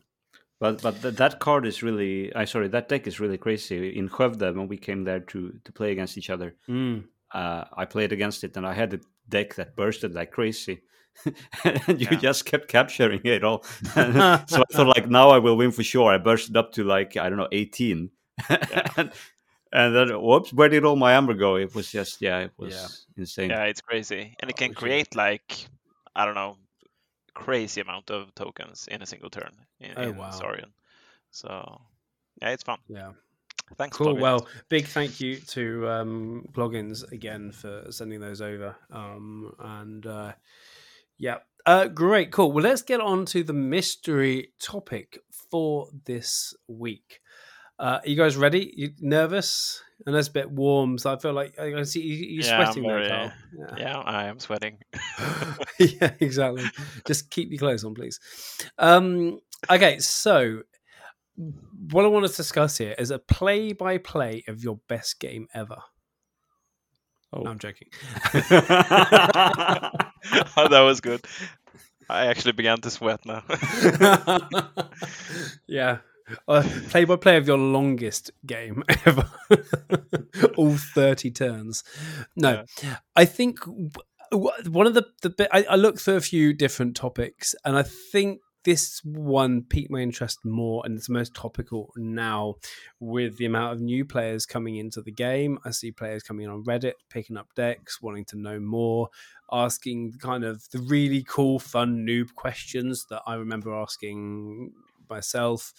[0.59, 3.99] But but th- that card is really I sorry that deck is really crazy.
[3.99, 7.05] In Skövde when we came there to to play against each other, Mm.
[7.35, 10.81] uh, I played against it and I had a deck that bursted like crazy,
[11.65, 12.19] and you Yeah.
[12.29, 13.63] just kept capturing it all.
[13.95, 16.15] so I thought like now I will win for sure.
[16.15, 18.11] I bursted up to like I don't know eighteen,
[18.97, 19.11] and,
[19.77, 21.57] and then whoops, where did all my amber go?
[21.57, 22.89] It was just yeah, it was Yeah.
[23.23, 23.51] insane.
[23.51, 25.69] yeah, it's crazy, and it can create like
[26.17, 26.57] I don't know,
[27.35, 30.31] crazy amount of tokens in a single turn in, Oh, in wow.
[30.31, 30.73] Saurian.
[31.31, 31.81] So
[32.41, 32.79] yeah, it's fun.
[32.89, 33.13] Yeah.
[33.77, 33.97] Thanks.
[33.97, 34.15] Cool.
[34.15, 34.23] Cloggins.
[34.23, 38.77] Well, big thank you to um, Cloggins again for sending those over.
[38.91, 40.33] Um, and uh,
[41.19, 42.31] yeah, uh, great.
[42.31, 42.53] Cool.
[42.53, 45.19] Well, let's get on to the mystery topic
[45.51, 47.21] for this week.
[47.79, 48.73] Uh, are you guys ready?
[48.77, 49.83] You nervous?
[50.07, 52.83] And it's a bit warm, so I feel like I see you, you're Yeah, sweating
[52.85, 53.33] there, very- Karl.
[53.59, 53.75] Yeah.
[53.79, 54.79] yeah, I am sweating.
[55.79, 56.65] yeah, exactly.
[57.07, 58.21] Just keep your clothes on, please.
[58.79, 60.63] Um, okay, so
[61.91, 65.79] what I want to discuss here is a play-by-play of your best game ever.
[67.33, 67.41] Oh.
[67.43, 67.89] No, I'm joking.
[68.35, 68.39] oh,
[70.69, 71.25] that was good.
[72.09, 73.43] I actually began to sweat now.
[75.67, 75.99] yeah.
[76.49, 79.29] Uh, play by play of your longest game ever.
[80.57, 81.85] All 30 turns.
[82.35, 82.65] No,
[83.15, 83.61] I think
[84.33, 87.85] one of the, the bit, I, I looked through a few different topics and I
[87.85, 92.57] think this one piqued my interest more and it's most topical now
[92.99, 95.57] with the amount of new players coming into the game.
[95.65, 99.09] I see players coming in on Reddit, picking up decks, wanting to know more,
[99.53, 104.73] asking kind of the really cool, fun noob questions that I remember asking
[105.09, 105.73] myself.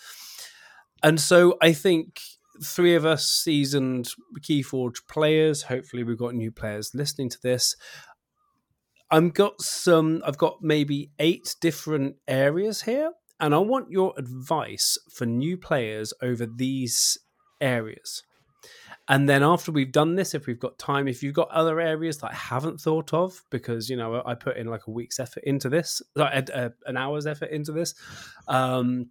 [1.03, 2.21] And so I think
[2.63, 4.09] three of us seasoned
[4.39, 7.75] Keyforge players, hopefully we've got new players listening to this.
[9.09, 14.97] I've got some, I've got maybe eight different areas here, and I want your advice
[15.13, 17.17] for new players over these
[17.61, 18.23] areas.
[19.09, 22.17] And then after we've done this, if we've got time, if you've got other areas
[22.17, 25.43] that I haven't thought of, because you know I put in like a week's effort
[25.45, 27.93] into this, like a, a, an hour's effort into this.
[28.49, 29.09] Um,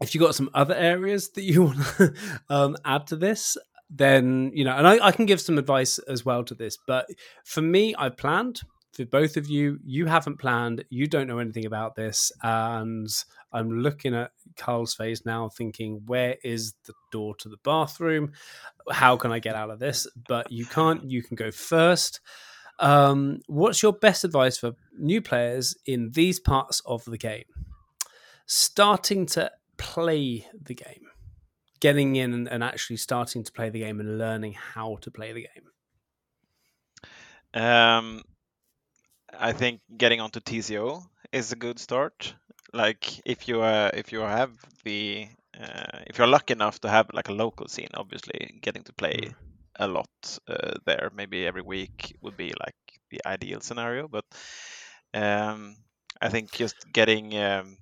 [0.00, 2.14] if you've got some other areas that you want to
[2.48, 3.56] um, add to this,
[3.90, 6.76] then you know, and I, I can give some advice as well to this.
[6.86, 7.08] But
[7.44, 8.60] for me, I planned.
[8.92, 10.84] For both of you, you haven't planned.
[10.90, 13.08] You don't know anything about this, and
[13.52, 18.32] I'm looking at Karl's face now, thinking, "Where is the door to the bathroom?
[18.90, 21.08] How can I get out of this?" But you can't.
[21.08, 22.20] You can go first.
[22.80, 27.44] Um, what's your best advice for new players in these parts of the game?
[28.46, 31.08] Starting to play the game,
[31.80, 35.32] getting in and, and actually starting to play the game and learning how to play
[35.32, 35.70] the game.
[37.54, 38.22] Um,
[39.38, 42.34] I think getting onto TCO is a good start.
[42.72, 44.52] Like if you uh, if you have
[44.84, 48.92] the uh, if you're lucky enough to have like a local scene, obviously getting to
[48.92, 49.34] play Mm.
[49.78, 52.76] a lot uh, there, maybe every week would be like
[53.10, 54.08] the ideal scenario.
[54.08, 54.24] But
[55.14, 55.76] um,
[56.20, 57.78] I think just getting um,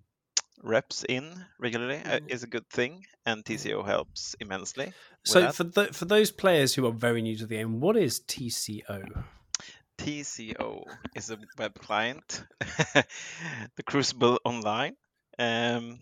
[0.63, 2.31] reps in regularly uh, Mm.
[2.31, 4.93] is a good thing, and TCO helps immensely.
[5.25, 5.55] So that.
[5.55, 9.25] for the, for those players who are very new to the game, what is TCO?
[9.99, 12.45] TCO is a web client,
[13.77, 14.95] the Crucible Online,
[15.39, 15.99] um,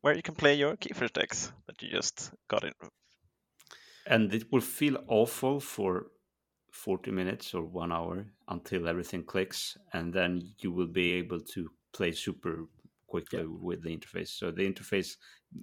[0.00, 2.72] where you can play your Keyforge decks that you just got in.
[4.06, 6.06] and it will feel awful for
[6.72, 11.70] 40 minutes or one hour until everything clicks and then you will be able to
[11.92, 12.64] play super
[13.12, 15.10] quickly with the interface so the interface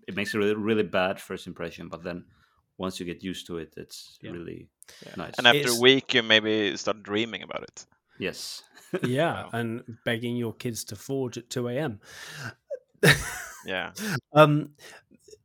[0.08, 2.20] it makes a really, really bad first impression but then
[2.78, 4.32] once you get used to it it's Yeah.
[4.36, 4.60] really
[5.06, 5.16] Yeah.
[5.24, 7.78] nice And after It's- a week, you maybe start dreaming about it.
[8.28, 8.64] yes
[9.20, 9.50] Yeah, Wow.
[9.60, 9.70] and
[10.06, 12.00] begging your kids to forge at two a.m.
[13.66, 13.92] Yeah,
[14.40, 14.54] um,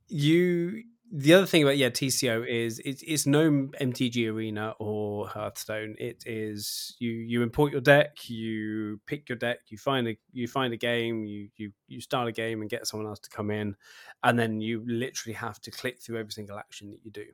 [0.09, 0.85] you.
[1.17, 5.95] The other thing about yeah TCO is it's it's no MTG Arena or Hearthstone.
[5.97, 10.49] It is you you import your deck, you pick your deck, you find a you
[10.49, 13.53] find a game, you you you start a game and get someone else to come
[13.53, 13.77] in,
[14.25, 17.27] and then you literally have to click through every single action that you do.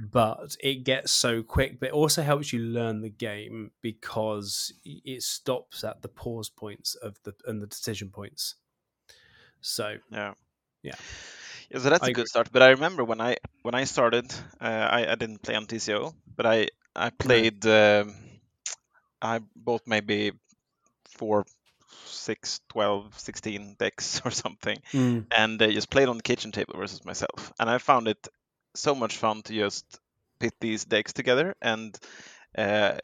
[0.00, 5.22] But it gets so quick, but it also helps you learn the game because it
[5.22, 8.54] stops at the pause points of the and the decision points.
[9.60, 10.32] So yeah,
[10.82, 10.94] Yeah.
[11.70, 12.50] Yeah, so that's I a good start.
[12.52, 16.14] But I remember when I when I started, uh, I I didn't play on TCO,
[16.36, 17.66] but I I played.
[17.66, 18.14] Um,
[19.20, 20.32] I bought maybe
[21.10, 21.44] four,
[22.06, 24.78] six, 12, 16 decks or something.
[24.94, 27.52] mm, and uh, just played on the kitchen table versus myself.
[27.58, 28.28] And I found it
[28.74, 30.00] so much fun to just
[30.38, 31.54] pit these decks together.
[31.60, 31.98] And
[32.56, 32.98] uh,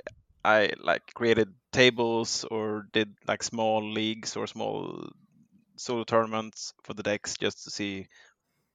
[0.44, 5.11] I like created tables or did like small leagues or small
[5.77, 8.07] solo tournaments for the decks just to see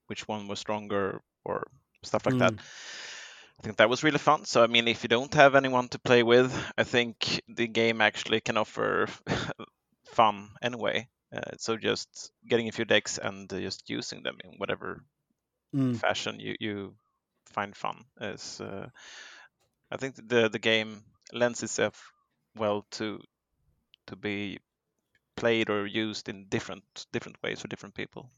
[0.10, 1.68] which one was stronger or
[2.04, 2.54] stuff like that.
[3.60, 4.46] I think that was really fun.
[4.46, 8.02] So I mean, if you don't have anyone to play with, I think the game
[8.02, 9.08] actually can offer
[10.06, 11.08] fun anyway.
[11.36, 15.04] Uh, so just getting a few decks and uh, just using them in whatever
[15.76, 15.96] mm.
[15.96, 16.96] fashion you, you
[17.48, 18.62] find fun is.
[18.62, 18.88] Uh,
[19.92, 22.12] I think the the game lends itself
[22.56, 23.20] well to
[24.08, 24.60] to be
[25.36, 28.32] played or used in different different ways for different people.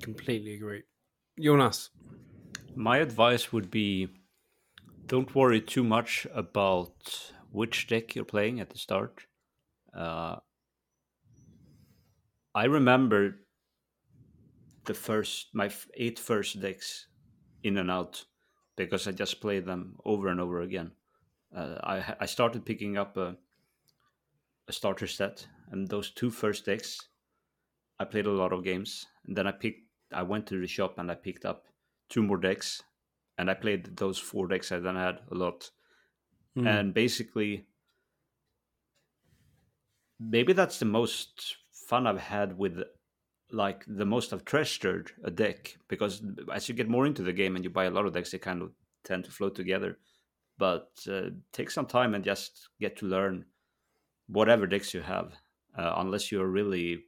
[0.00, 0.82] Completely agree.
[1.38, 1.90] Jonas,
[2.74, 4.08] My advice would be
[5.06, 9.26] don't worry too much about which deck you're playing at the start.
[9.94, 10.36] Uh,
[12.54, 13.40] I remember
[14.84, 17.06] the first my eight first decks
[17.62, 18.24] in and out
[18.76, 20.92] because I just played them over and over again.
[21.54, 23.38] Uh, I I started picking up a
[24.68, 27.08] a starter set, and those two first decks,
[28.00, 29.89] I played a lot of games, and then I picked.
[30.12, 31.66] I went to the shop and I picked up
[32.08, 32.82] two more decks,
[33.38, 35.70] and I played those four decks I then had a lot,
[36.56, 36.66] Mm.
[36.66, 37.66] and basically,
[40.18, 42.82] maybe that's the most fun I've had with
[43.52, 47.56] like the most I've treasured a deck because as you get more into the game
[47.56, 48.72] and you buy a lot of decks, they kind of
[49.04, 49.98] tend to flow together.
[50.58, 53.46] But uh, take some time and just get to learn
[54.28, 55.34] whatever decks you have,
[55.76, 57.04] uh, unless you're really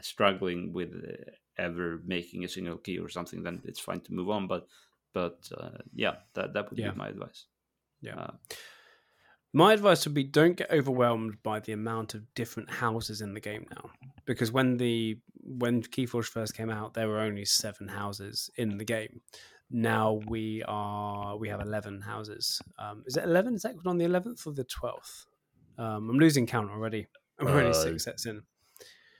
[0.00, 3.42] struggling with uh, ever making a single key or something.
[3.42, 4.46] Then it's fine to move on.
[4.46, 4.66] But
[5.12, 6.90] but uh, yeah, that that would Yeah.
[6.92, 7.46] be my advice.
[8.00, 8.16] Yeah.
[8.18, 8.32] Uh,
[9.56, 13.40] My advice would be don't get overwhelmed by the amount of different houses in the
[13.40, 13.90] game now,
[14.26, 15.20] because when the
[15.60, 19.20] when Keyforge first came out, there were only seven houses in the game.
[19.70, 22.60] Now we are we have eleven houses.
[22.80, 23.54] Um, is it eleven?
[23.54, 25.26] Is that on the eleventh or the twelfth?
[25.78, 27.06] Um, I'm losing count already.
[27.38, 28.42] I'm already Uh, six sets in.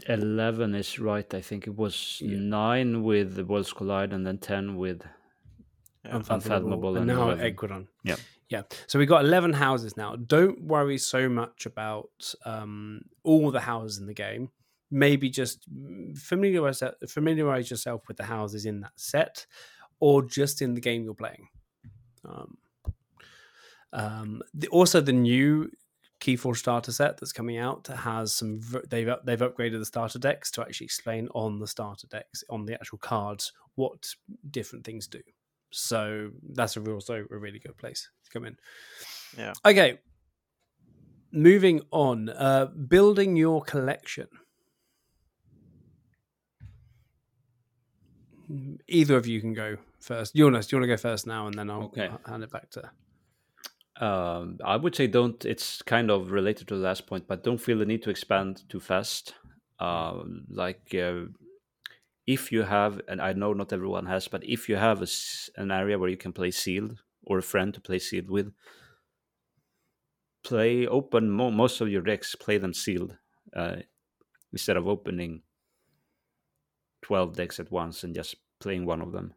[0.06, 1.32] 11 is right.
[1.34, 2.38] I think it was Yeah.
[2.38, 5.02] 9 with the Worlds Collide and then 10 with
[6.04, 6.16] Yeah.
[6.16, 7.54] Unfathomable and and now 11.
[7.54, 7.86] Ekwidon.
[8.04, 8.16] Yeah.
[8.50, 8.62] yeah.
[8.86, 10.16] So we've got eleven houses now.
[10.16, 14.50] Don't worry so much about um, all the houses in the game.
[14.90, 15.64] Maybe just
[16.14, 19.46] familiarize familiarize yourself with the houses in that set,
[19.98, 21.48] or just in the game you're playing.
[22.28, 22.58] Um,
[23.94, 25.70] um, the, also, the new
[26.24, 28.58] Keyforge starter set that's coming out has some.
[28.88, 32.72] They've they've upgraded the starter decks to actually explain on the starter decks on the
[32.72, 34.08] actual cards what
[34.50, 35.20] different things do.
[35.70, 38.56] So that's a real, so a really good place to come in.
[39.36, 39.52] Yeah.
[39.66, 39.98] Okay.
[41.30, 44.28] Moving on, uh, building your collection.
[48.88, 50.34] Either of you can go first.
[50.34, 52.08] Jonas, do you want to go first now, and then I'll Okay.
[52.24, 52.90] hand it back to.
[54.00, 55.44] Um, I would say don't.
[55.44, 58.62] It's kind of related to the last point, but don't feel the need to expand
[58.68, 59.34] too fast.
[59.78, 61.26] Uh, like uh,
[62.26, 65.06] if you have, and I know not everyone has, but if you have a
[65.56, 68.52] an area where you can play sealed or a friend to play sealed with,
[70.42, 72.34] play open mo- most of your decks.
[72.34, 73.16] Play them sealed
[73.54, 73.76] uh,
[74.52, 75.42] instead of opening
[77.00, 79.34] twelve decks at once and just playing one of them.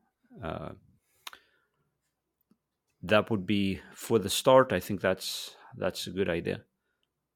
[3.02, 4.72] That would be for the start.
[4.74, 6.64] I think that's that's a good idea.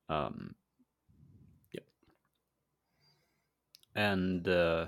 [0.09, 0.55] Um,
[1.71, 1.83] Yep.
[3.95, 4.87] And uh,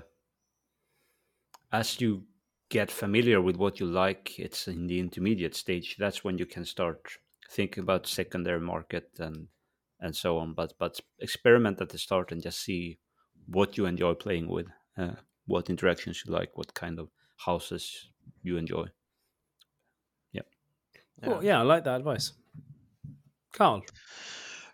[1.72, 2.24] as you
[2.68, 5.96] get familiar with what you like, it's in the intermediate stage.
[5.98, 7.18] That's when you can start
[7.50, 9.48] thinking about secondary market and
[10.00, 10.54] and so on.
[10.54, 12.98] But but experiment at the start and just see
[13.46, 18.08] what you enjoy playing with, uh, what interactions you like, what kind of houses
[18.42, 18.86] you enjoy.
[21.22, 21.40] Yeah.
[21.40, 22.32] yeah, I like that advice.
[23.52, 23.82] Karl.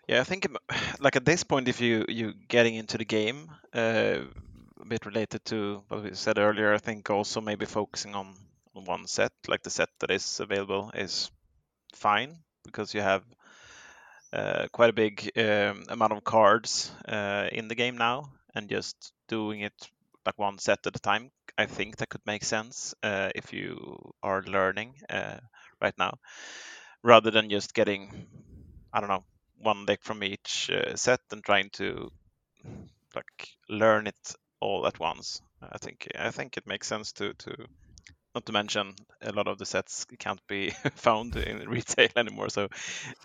[0.09, 0.47] Yeah, I think
[1.01, 4.19] like at this point, if you you're getting into the game, uh,
[4.81, 8.35] a bit related to what we said earlier, I think also maybe focusing on,
[8.75, 11.31] on one set, like the set that is available, is
[11.95, 13.23] fine because you have
[14.33, 19.13] uh, quite a big um, amount of cards uh, in the game now, and just
[19.29, 19.91] doing it
[20.27, 24.13] like one set at a time, I think that could make sense uh, if you
[24.23, 25.39] are learning uh,
[25.81, 26.19] right now,
[27.03, 28.27] rather than just getting,
[28.93, 29.25] I don't know,
[29.59, 32.11] one deck from each uh, set and trying to
[33.15, 35.43] like learn it all at once.
[35.63, 37.55] I think I think it makes sense to to
[38.35, 42.69] not to mention a lot of the sets can't be found in retail anymore, so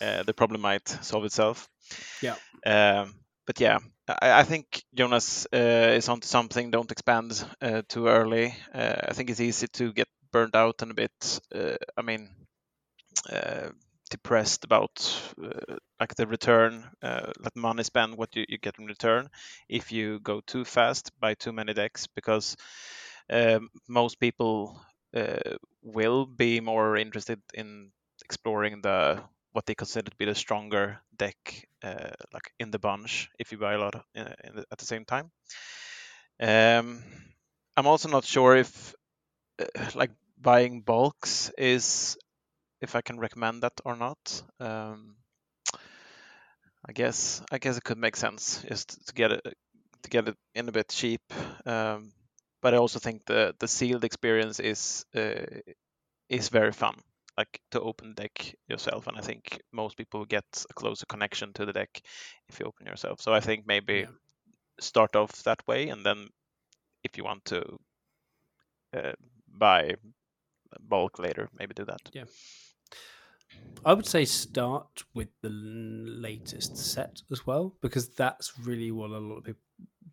[0.02, 1.70] uh, the problem might solve itself.
[2.22, 2.36] Yeah.
[2.66, 3.14] Um,
[3.46, 6.72] but yeah, I, I think Jonas uh, is onto something.
[6.72, 8.56] Don't expand uh, too early.
[8.74, 11.40] Uh, I think it's easy to get burned out and a bit.
[11.56, 12.30] uh, I mean,
[13.32, 13.70] uh,
[14.10, 14.92] depressed about
[15.42, 19.30] uh, like the return, uh, like money spent, what you, you get in return
[19.70, 22.58] if you go too fast, buy too many decks, because
[23.30, 24.78] um, most people
[25.16, 27.92] uh, will be more interested in
[28.26, 29.22] exploring the
[29.54, 33.58] what they consider to be the stronger deck, uh, like in the bunch, if you
[33.58, 35.32] buy a lot uh, in the, at the same time.
[36.42, 37.04] Um,
[37.78, 38.96] I'm also not sure if
[39.96, 40.12] like
[40.46, 42.18] buying bulks is
[42.82, 44.44] if I can recommend that or not.
[44.60, 45.18] Um,
[46.88, 49.42] I guess I guess it could make sense just to get it
[50.04, 51.22] to get it in a bit cheap.
[51.66, 52.14] Um,
[52.62, 55.46] but I also think the the sealed experience is uh,
[56.30, 56.96] is very fun,
[57.38, 59.08] like to open the deck yourself.
[59.08, 62.02] And I think most people get a closer connection to the deck
[62.50, 63.22] if you open yourself.
[63.22, 64.12] So I think maybe Yeah.
[64.80, 66.30] start off that way, and then
[67.04, 67.80] if you want to
[68.94, 69.14] uh,
[69.48, 69.96] buy
[70.80, 72.02] bulk later, maybe do that.
[72.14, 72.26] Yeah.
[73.86, 79.18] I would say start with the latest set as well, because that's really what a
[79.18, 79.58] lot of peop-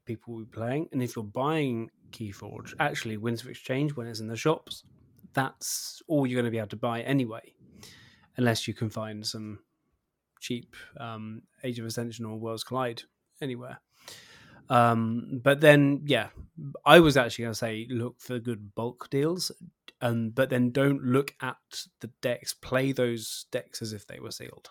[0.04, 0.88] people will be playing.
[0.92, 4.84] And if you're buying Keyforge, actually, Winds of Exchange, when it's in the shops,
[5.32, 7.54] that's all you're going to be able to buy anyway,
[8.36, 9.60] unless you can find some
[10.40, 13.02] cheap um, Age of Ascension or Worlds Collide
[13.40, 13.80] anywhere.
[14.68, 16.28] Um, but then, yeah,
[16.84, 19.50] I was actually going to say look for good bulk deals,
[20.02, 21.56] um, but then don't look at
[22.00, 22.52] the decks.
[22.52, 24.70] Play those decks as if they were sealed.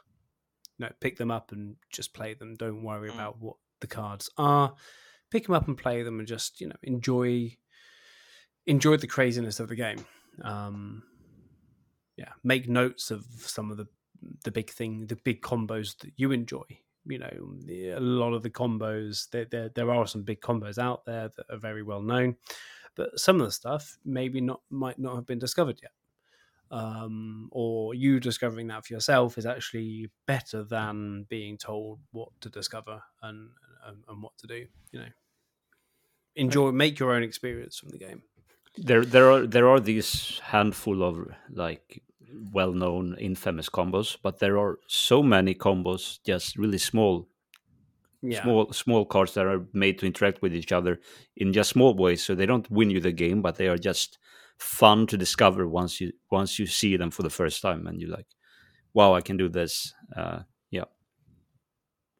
[0.77, 2.55] No, pick them up and just play them.
[2.55, 3.15] Don't worry Mm.
[3.15, 4.75] about what the cards are.
[5.31, 7.55] Pick them up and play them, and just you know enjoy
[8.67, 10.05] enjoy the craziness of the game.
[10.43, 11.03] Um,
[12.17, 13.87] yeah, make notes of some of the
[14.43, 16.63] the big thing, the big combos that you enjoy.
[17.05, 19.27] You know, the- a lot of the combos.
[19.31, 22.35] There, there, there are some big combos out there that are very well known,
[22.95, 25.91] but some of the stuff maybe not might not have been discovered yet.
[26.71, 32.49] Um, or you discovering that for yourself is actually better than being told what to
[32.49, 33.49] discover and
[33.85, 34.67] and, and what to do.
[34.91, 35.09] You know,
[36.35, 38.23] enjoy, make your own experience from the game.
[38.77, 42.01] There, there are there are these handful of like
[42.53, 47.27] well-known infamous combos, but there are so many combos, just really small,
[48.21, 50.99] Yeah, small, small cards that are made to interact with each other
[51.35, 52.23] in just small ways.
[52.23, 54.19] So they don't win you the game, but they are just
[54.57, 58.11] fun to discover once you once you see them for the first time, and you're
[58.11, 58.27] like,
[58.93, 60.85] "Wow, I can do this." Uh, yeah,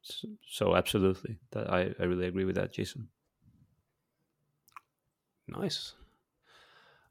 [0.02, 3.08] So, so absolutely, that I, I really agree with that, Jason.
[5.48, 5.94] Nice.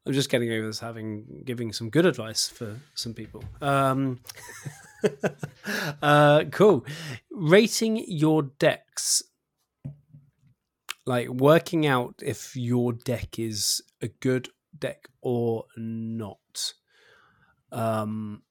[0.06, 3.44] I'm just getting over this having giving some good advice for some people.
[3.62, 4.20] Um,
[6.02, 6.86] uh, cool.
[7.32, 9.24] Rating your decks,
[11.06, 16.74] like working out if your deck is a good deck or not.
[17.72, 18.44] Um,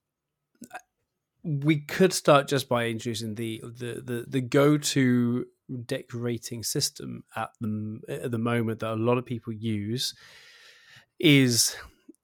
[1.43, 5.47] we could start just by introducing the the the, the go to
[5.87, 10.15] deck rating system at the at the moment that a lot of people use
[11.19, 11.77] is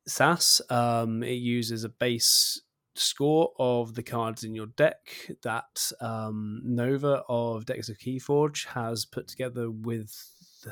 [0.07, 0.61] SAS.
[0.71, 2.61] Um, it uses a base
[2.99, 9.05] score of the cards in your deck that um, Nova of Decks of Keyforge has
[9.05, 10.15] put together with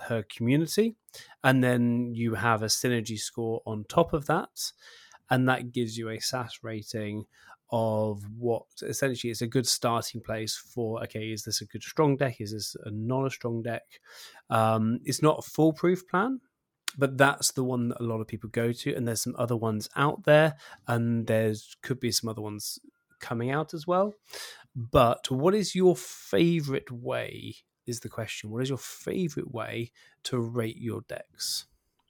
[0.08, 0.96] her community,
[1.42, 4.72] and then you have a synergy score on top of that,
[5.30, 7.24] and that gives you a SAS rating
[7.70, 12.16] of what essentially is a good starting place for okay is this a good strong
[12.16, 12.40] deck?
[12.40, 13.82] Is this a not a strong deck?
[14.50, 16.40] Um, it's not a foolproof plan
[16.96, 19.56] but that's the one that a lot of people go to and there's some other
[19.56, 20.54] ones out there
[20.86, 22.78] and there's could be some other ones
[23.20, 24.14] coming out as well
[24.74, 27.54] but what is your favorite way
[27.86, 29.90] is the question what is your favorite way
[30.22, 31.66] to rate your decks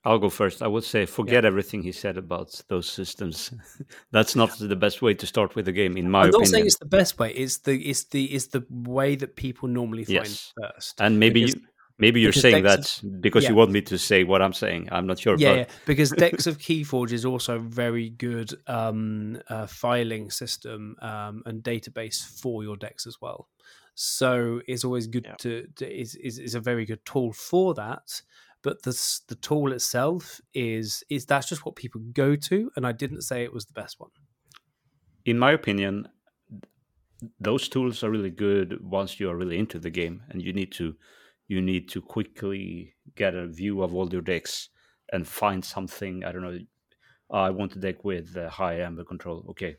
[0.06, 0.62] I'll go first.
[0.62, 1.48] I would say forget yeah.
[1.48, 3.54] everything he said about those systems.
[4.12, 6.34] That's not the best way to start with the game, in my I'm opinion.
[6.34, 7.32] I'm not saying it's the best way.
[7.32, 10.52] It's the it's the it's the way that people normally find yes.
[10.60, 11.00] first.
[11.00, 11.62] And maybe because, you,
[11.98, 13.50] maybe you're saying that of, because yeah.
[13.50, 14.88] you want me to say what I'm saying.
[14.92, 15.36] I'm not sure.
[15.38, 15.58] Yeah, but...
[15.58, 15.64] yeah.
[15.86, 21.62] because Decks of Keyforge is also a very good um, uh, filing system um, and
[21.62, 23.48] database for your decks as well.
[23.94, 25.34] So it's always good yeah.
[25.38, 28.22] to, to is, is is a very good tool for that
[28.64, 32.92] but the the tool itself is is that's just what people go to, and I
[32.92, 34.10] didn't say it was the best one.
[35.24, 36.08] In my opinion,
[37.38, 40.72] those tools are really good once you are really into the game, and you need
[40.72, 40.96] to
[41.48, 44.70] you need to quickly get a view of all your decks
[45.12, 46.24] and find something.
[46.24, 46.58] I don't know.
[47.30, 49.44] I want a deck with high amber control.
[49.50, 49.76] Okay,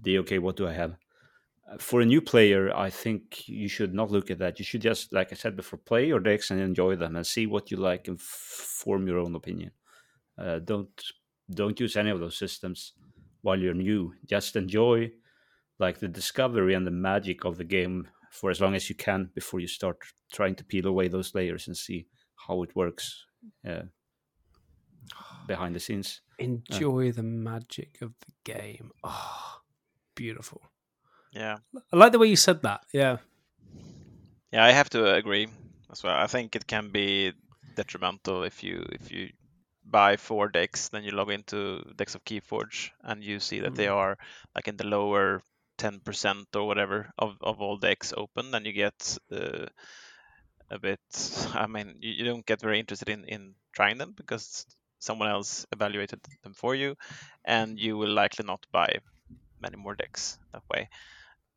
[0.00, 0.38] the okay.
[0.38, 0.96] What do I have?
[1.78, 4.58] for a new player, I think you should not look at that.
[4.58, 7.46] You should just, like I said before, play your decks and enjoy them and see
[7.46, 9.70] what you like and f- form your own opinion.
[10.36, 10.88] Uh, don't
[11.50, 12.92] don't use any of those systems
[13.42, 14.14] while you're new.
[14.26, 15.10] Just enjoy
[15.78, 19.30] like the discovery and the magic of the game for as long as you can
[19.34, 19.98] before you start
[20.32, 22.06] trying to peel away those layers and see
[22.48, 23.26] how it works
[23.68, 23.82] uh,
[25.46, 26.22] behind the scenes.
[26.38, 28.90] Enjoy uh, the magic of the game.
[29.04, 29.60] Oh,
[30.14, 30.62] beautiful.
[31.32, 31.58] Yeah.
[31.92, 32.80] I like the way you said that.
[32.92, 33.18] Yeah.
[34.50, 35.48] Yeah, I have to agree
[35.90, 36.16] as well.
[36.16, 37.32] I think it can be
[37.76, 39.30] detrimental if you if you
[39.84, 43.76] buy four decks, then you log into decks of Keyforge and you see that mm.
[43.76, 44.16] they are
[44.54, 45.42] like in the lower
[45.82, 49.66] 10% or whatever of, of all decks open, then you get uh,
[50.70, 51.00] a bit.
[51.54, 54.66] I mean, you, you don't get very interested in in trying them because
[55.00, 56.96] someone else evaluated them for you,
[57.44, 58.98] and you will likely not buy
[59.60, 60.88] many more decks that way.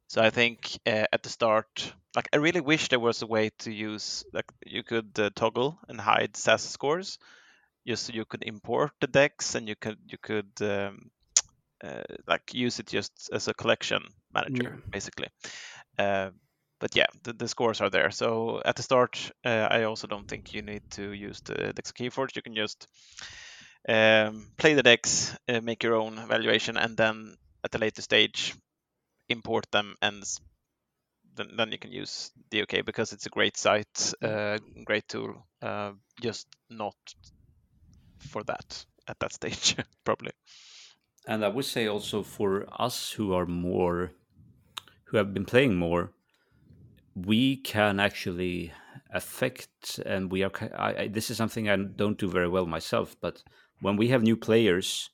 [0.08, 3.50] So I think uh, at the start, like I really wish there was a way
[3.60, 7.18] to use like you could uh, toggle and hide SAS scores,
[7.88, 11.12] just so you could import the decks and you could you could um,
[11.86, 14.02] uh, like use it just as a collection
[14.34, 14.90] manager yeah.
[14.90, 15.28] basically.
[15.98, 16.30] Uh,
[16.80, 18.12] but yeah, the, the, scores are there.
[18.12, 21.94] So at the start, uh, I also don't think you need to use the Decks
[21.94, 22.36] Keyforge.
[22.36, 22.88] You can just
[23.88, 28.56] um, play the decks, uh, make your own evaluation, and then at a later stage
[29.30, 30.24] import them and
[31.36, 35.46] then, then you can use DOK because it's a great site, uh, great tool.
[35.62, 36.96] Uh, just not
[38.20, 40.32] for that at that stage, probably.
[41.28, 44.12] And I would say also for us who are more,
[45.06, 46.12] who have been playing more,
[47.16, 48.72] we can actually
[49.12, 50.52] affect, and we are.
[50.78, 53.42] I, I, this is something I don't do very well myself, but
[53.82, 55.10] when we have new players,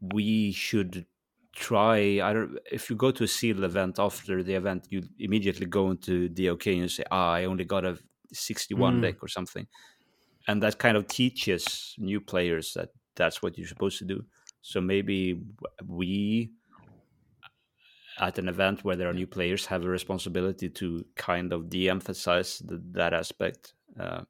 [0.00, 1.06] we should
[1.54, 5.66] try I don't if you go to a sealed event after the event you immediately
[5.66, 7.98] go into DOK and you say ah I only got a
[8.32, 9.02] 61 mm.
[9.02, 9.66] deck or something
[10.46, 14.24] and that kind of teaches new players that that's what you're supposed to do
[14.62, 15.40] so maybe
[15.86, 16.50] we
[18.18, 22.58] at an event where there are new players have a responsibility to kind of de-emphasize
[22.58, 24.22] the, that aspect uh,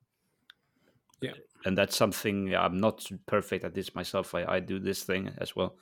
[1.21, 1.33] yeah
[1.65, 5.57] and that's something i'm not perfect at this myself I, I do this thing as
[5.57, 5.77] well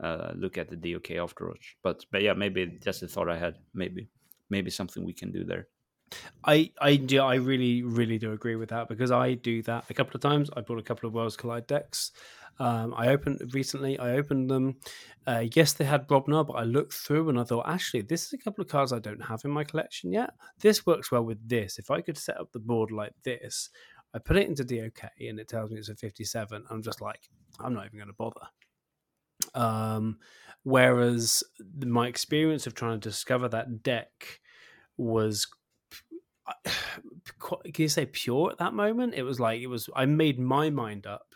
[0.00, 1.66] uh, look at the DOK afterwards.
[1.82, 3.56] But but yeah, maybe just a thought I had.
[3.74, 4.08] Maybe
[4.50, 5.68] maybe something we can do there.
[6.44, 9.94] I I yeah, I really really do agree with that because I do that a
[9.94, 10.50] couple of times.
[10.56, 12.12] I bought a couple of Worlds Collide decks.
[12.58, 13.98] Um, I opened recently.
[13.98, 14.76] I opened them.
[15.26, 18.32] Uh, yes, they had Brobnar, but I looked through and I thought, actually, this is
[18.32, 20.30] a couple of cards I don't have in my collection yet.
[20.60, 21.78] This works well with this.
[21.78, 23.70] If I could set up the board like this,
[24.14, 26.64] I put it into DOK and it tells me it's a 57.
[26.70, 27.28] I'm just like,
[27.58, 28.46] I'm not even going to bother.
[29.54, 30.18] Um,
[30.62, 31.42] whereas
[31.78, 34.40] my experience of trying to discover that deck
[34.96, 35.46] was
[37.40, 40.70] can you say pure at that moment it was like it was i made my
[40.70, 41.34] mind up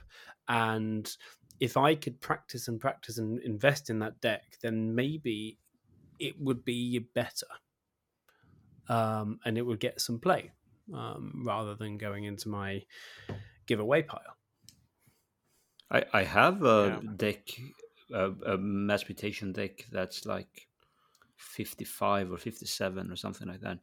[0.49, 1.16] and
[1.61, 5.59] if i could practice and practice and invest in that deck then maybe
[6.18, 7.47] it would be better
[8.88, 10.53] um, and it would get some play
[10.94, 12.84] um, rather than going into my
[13.66, 14.36] giveaway pile
[15.90, 17.01] I, I have a Yeah.
[17.16, 17.49] deck,
[18.12, 20.68] a, a mass mutation deck that's like
[21.36, 23.78] 55 or 57 or something like that.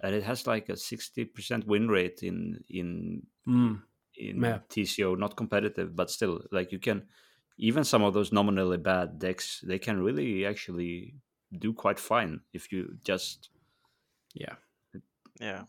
[0.00, 3.87] And it has like a 60% win rate in in mm.
[4.18, 4.58] In Yeah.
[4.68, 7.08] TCO, not competitive, but still like you can
[7.58, 11.14] even some of those nominally bad decks, they can really actually
[11.58, 13.50] do quite fine if you just
[14.34, 14.54] yeah
[15.40, 15.64] Yeah.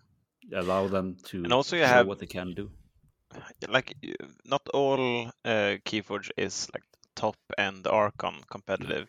[0.54, 2.70] allow them to And also you show have- what they can do.
[3.68, 3.94] like
[4.46, 6.84] not all uh, Keyforge is like
[7.16, 9.08] top end Archon competitive.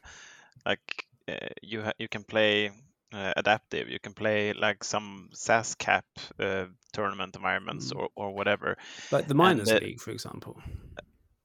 [0.67, 2.71] Like uh, you ha- you can play
[3.13, 6.05] uh, adaptive, you can play like some SAS cap
[6.39, 7.99] uh, tournament environments Mm.
[8.01, 8.77] or, or whatever,
[9.11, 10.61] like the miners the- league for example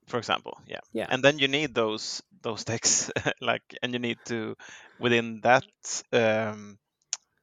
[0.08, 0.60] for example.
[0.68, 0.82] Yeah.
[0.94, 1.08] Yeah.
[1.10, 3.12] And then you need those those decks
[3.42, 4.56] like and you need to
[5.00, 5.64] within that
[6.14, 6.78] um,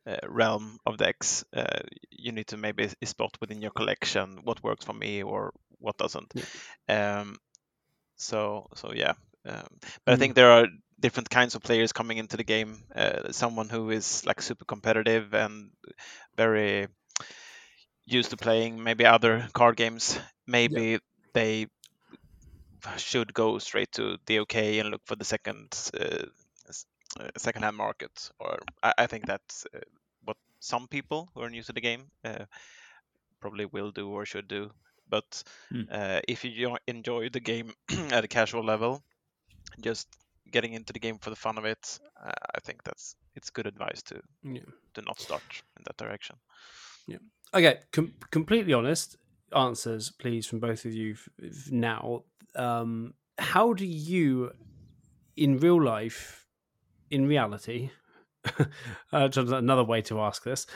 [0.06, 4.84] uh, realm of decks, uh, you need to maybe spot within your collection what works
[4.84, 6.32] for me or what doesn't.
[6.88, 7.36] Um,
[8.16, 9.14] so so yeah,
[9.44, 9.66] um,
[10.04, 10.66] but I think there are
[11.02, 12.84] different kinds of players coming into the game.
[12.94, 15.70] Uh, someone who is like super competitive and
[16.36, 16.88] very
[18.06, 20.18] used to playing maybe other card games.
[20.46, 20.98] Maybe
[21.34, 21.66] they
[22.96, 26.24] should go straight to DOK and look for the second uh,
[27.20, 28.30] uh, second hand market.
[28.38, 29.80] Or I, I think that's uh,
[30.24, 32.46] what some people who are new to the game uh,
[33.40, 34.70] probably will do or should do.
[35.08, 35.42] But
[35.90, 37.74] uh, if you enjoy the game
[38.12, 39.02] at a casual level,
[39.80, 40.08] just
[40.52, 43.66] getting into the game for the fun of it, uh, I think that's it's good
[43.66, 44.60] advice to yeah
[44.94, 45.42] to not start
[45.76, 46.36] in that direction.
[47.06, 47.18] Yeah.
[47.54, 49.16] Okay, com- completely honest
[49.54, 52.24] answers, please, from both of you f- f- now.
[52.54, 54.52] Um, how do you,
[55.36, 56.46] in real life,
[57.10, 57.90] in reality,
[59.12, 60.66] uh, another way to ask this,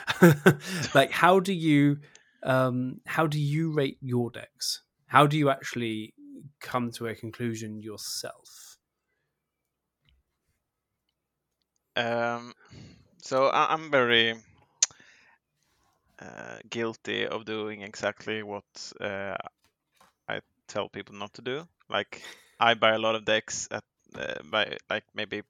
[0.95, 1.99] like how do you,
[2.43, 4.83] um, how do you rate your decks?
[5.07, 6.15] How do you actually
[6.61, 8.66] come to a conclusion yourself?
[11.97, 12.55] Um,
[13.23, 14.35] so I, I'm very
[16.21, 18.65] uh, guilty of doing exactly what
[19.01, 19.37] uh,
[20.29, 21.67] I tell people not to do.
[21.89, 22.23] Like
[22.61, 23.85] I buy a lot of decks at
[24.15, 25.43] uh, by like maybe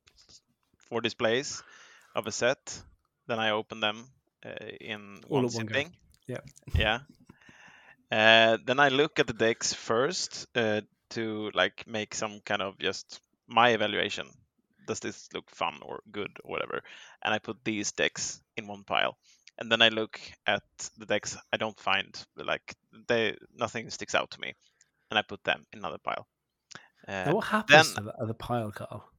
[0.88, 1.62] four displays
[2.14, 2.82] of a set,
[3.26, 4.06] then I open them
[4.44, 5.74] uh, in All one at one go.
[5.74, 5.92] sitting.
[6.26, 6.40] Yeah.
[6.74, 7.00] Yeah.
[8.10, 10.80] Uh, then I look at the decks first uh,
[11.10, 14.28] to like make some kind of just my evaluation.
[14.86, 16.82] Does this look fun or good or whatever?
[17.22, 19.16] And I put these decks in one pile.
[19.58, 20.62] And then I look at
[20.98, 22.74] the decks I don't find like
[23.08, 24.54] they nothing sticks out to me,
[25.10, 26.26] and I put them in another pile.
[27.08, 29.10] Uh, what happens then- to the, the pile, Karl?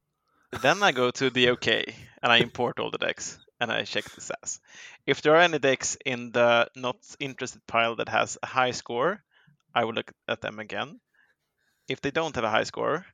[0.61, 4.05] then I go to the OK and I import all the decks and I check
[4.05, 4.59] the SAS.
[5.05, 9.23] If there are any decks in the not interested pile that has a high score,
[9.73, 10.99] I will look at them again.
[11.87, 13.05] If they don't have a high score,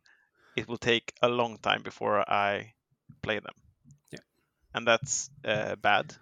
[0.55, 2.73] it will take a long time before I
[3.21, 3.53] play them.
[4.11, 4.19] Yeah.
[4.73, 6.15] And that's uh, bad.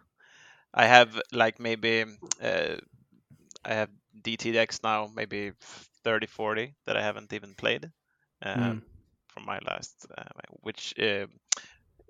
[0.74, 2.06] I have like maybe
[2.42, 2.76] uh,
[3.66, 3.90] I have
[4.22, 5.52] DT decks now, maybe
[6.04, 7.92] 30, 40 that I haven't even played.
[8.44, 8.82] Mm.
[9.28, 10.24] from my last, uh,
[10.62, 11.28] which uh,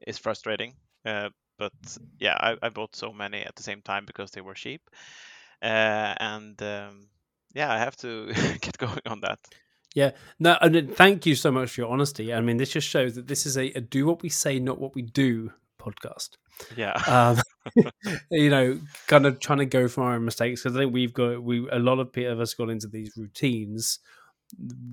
[0.07, 0.75] is frustrating.
[1.05, 1.73] Uh, but
[2.19, 4.81] yeah, I, I bought so many at the same time because they were cheap,
[5.61, 7.09] uh, and um,
[7.53, 8.27] yeah, I have to
[8.61, 9.39] get going on that.
[10.39, 12.33] No, and thank you so much for your honesty.
[12.33, 14.79] I mean, this just shows that this is a, a do what we say, not
[14.79, 16.37] what we do podcast.
[16.75, 17.41] Yeah, Um,
[18.31, 21.13] you know, kind of trying to go from our own mistakes because I think we've
[21.13, 23.99] got we a lot of of us got into these routines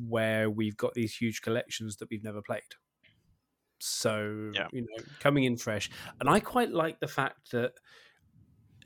[0.09, 2.63] where we've got these huge collections that we've never played.
[3.81, 4.69] So Yeah.
[4.73, 5.91] you know, coming in fresh,
[6.21, 7.73] and I quite like the fact that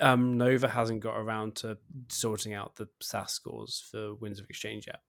[0.00, 4.86] um, Nova hasn't got around to sorting out the SAS scores for Winds of Exchange
[4.86, 5.00] yet,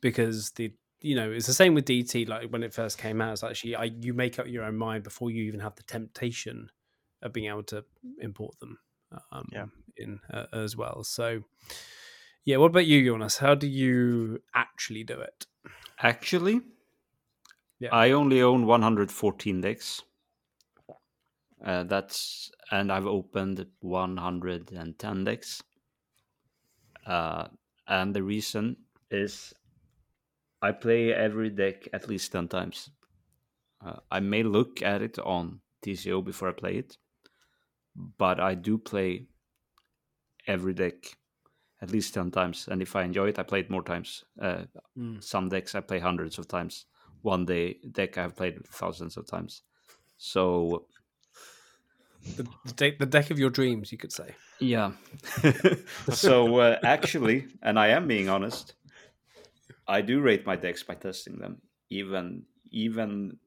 [0.00, 2.28] because the you know it's the same with DT.
[2.28, 5.04] Like when it first came out, it's actually I, you make up your own mind
[5.04, 6.70] before you even have the temptation
[7.22, 7.84] of being able to
[8.20, 8.78] import them
[9.32, 9.66] um, Yeah.
[9.96, 11.04] in uh, as well.
[11.04, 11.42] So,
[12.44, 12.56] yeah.
[12.56, 13.38] What about you, Jonas?
[13.38, 15.46] How do you actually do it?
[15.98, 16.60] Actually,
[17.78, 17.90] Yeah.
[17.92, 20.02] I only own 114 decks.
[21.62, 25.62] Uh, that's and I've opened 110 decks.
[27.06, 27.48] Uh,
[27.86, 28.76] and the reason
[29.10, 29.52] is
[30.62, 32.90] I play every deck at least 10 times.
[33.84, 36.96] Uh, I may look at it on TCO before I play it,
[38.18, 39.26] but I do play
[40.46, 41.16] every deck
[41.80, 42.68] at least 10 times.
[42.68, 44.24] And if I enjoy it, I play it more times.
[44.40, 44.64] Uh,
[44.98, 45.22] Mm.
[45.22, 46.84] some decks I play hundreds of times.
[47.22, 49.62] One day deck I've played thousands of times.
[50.18, 50.86] So
[52.36, 54.34] The, the, deck, the deck of your dreams, you could say.
[54.60, 54.92] yeah.
[56.10, 58.74] so uh, actually, and I am being honest,
[59.90, 61.62] I do rate my decks by testing them.
[61.90, 63.40] Even even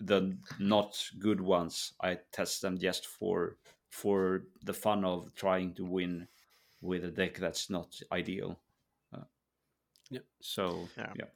[0.00, 3.58] the not good ones, I test them just for
[3.90, 6.28] for the fun of trying to win
[6.80, 8.60] with a deck that's not ideal.
[9.12, 9.24] Uh,
[10.10, 10.22] Yeah.
[10.40, 11.14] So Yeah.
[11.14, 11.30] yeah.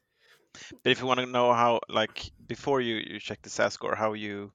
[0.82, 3.94] But if you want to know how, like, before you you check the SAS score,
[3.94, 4.52] how you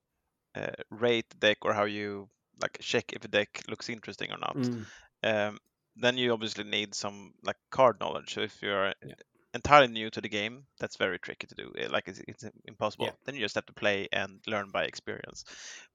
[0.56, 2.30] uh, rate the deck or how you
[2.62, 4.92] like check if a deck looks interesting or not, Mm.
[5.24, 5.60] um,
[5.96, 8.34] then you obviously need some like card knowledge.
[8.36, 9.16] So if you're Yeah.
[9.54, 11.74] Entirely new to the game, that's very tricky to do.
[11.78, 13.06] Uh, Like it's, it's impossible.
[13.06, 13.12] Yeah.
[13.26, 15.44] Then you just have to play and learn by experience.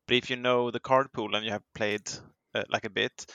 [0.07, 2.11] But if you know the card pool and you have played
[2.55, 3.27] uh, like a bit,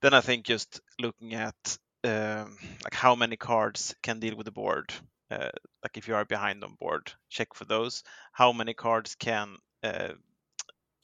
[0.00, 4.52] then I think just looking at um, like how many cards can deal with the
[4.52, 4.92] board.
[5.30, 5.50] Uh,
[5.82, 8.02] like if you are behind on board, check for those.
[8.32, 10.14] How many cards can uh,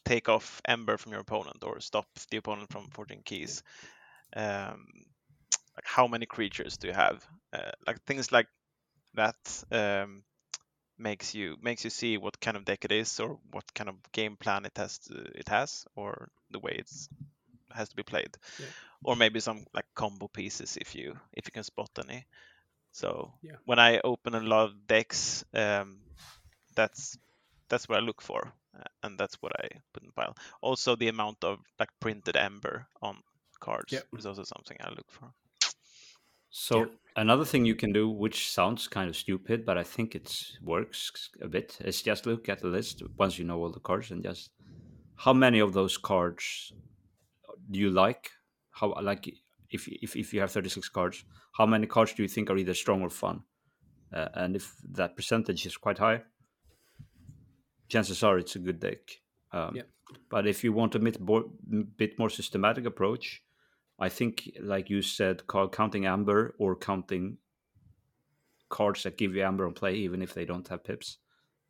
[0.05, 3.63] take off amber from your opponent or stop the opponent from forging keys?
[4.35, 4.87] Um,
[5.77, 7.25] like how many creatures do you have?
[7.53, 8.49] Uh, like things like
[9.15, 9.37] that
[9.73, 10.23] um,
[10.99, 13.97] makes you makes you see what kind of deck it is or what kind of
[14.13, 17.09] game plan it has to, it has or the way it's
[17.73, 18.67] has to be played Yeah.
[19.05, 22.27] or maybe some like combo pieces if you if you can spot any
[22.93, 23.57] so Yeah.
[23.65, 25.99] when i open a lot of decks um,
[26.75, 27.19] that's
[27.69, 30.97] that's what i look for uh, and that's what i put in the pile also
[30.97, 33.19] the amount of like printed amber on
[33.61, 34.07] cards Yep.
[34.19, 35.31] is also something i look for
[36.57, 36.87] So Yeah.
[37.17, 41.31] another thing you can do, which sounds kind of stupid, but I think it works
[41.41, 44.23] a bit, is just look at the list once you know all the cards and
[44.23, 44.51] just
[45.17, 46.75] how many of those cards
[47.71, 48.31] do you like?
[48.71, 49.29] How like
[49.71, 52.59] if if if you have thirty six cards, how many cards do you think are
[52.59, 53.45] either strong or fun?
[54.13, 56.25] Uh, and if that percentage is quite high,
[57.89, 59.21] chances are it's a good deck.
[59.53, 59.83] Um, Yeah.
[60.31, 61.45] But if you want a bit more,
[61.97, 63.44] bit more systematic approach,
[63.99, 67.39] I think, like you said, Karl, counting amber or counting
[68.69, 71.19] cards that give you amber on play, even if they don't have pips,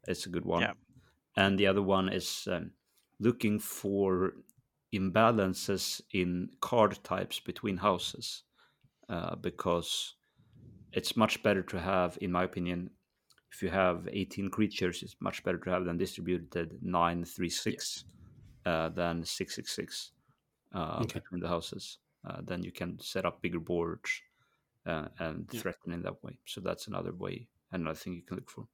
[0.09, 0.63] it's a good one.
[0.63, 0.73] Yeah.
[1.37, 2.71] And the other one is um,
[3.21, 4.35] looking for
[4.95, 8.45] imbalances in card types between houses,
[9.09, 10.15] uh, because
[10.93, 12.91] it's much better to have, in my opinion,
[13.53, 18.05] if you have 18 creatures, it's much better to have them distributed 9 3 6
[18.67, 20.13] uh, than 6 6 6
[20.75, 21.21] uh, Okay.
[21.21, 21.99] between the houses.
[22.27, 24.23] Uh, then you can set up bigger boards
[24.87, 25.61] uh, and Yeah.
[25.61, 26.39] threaten in that way.
[26.47, 28.67] So that's another way, another thing you can look for.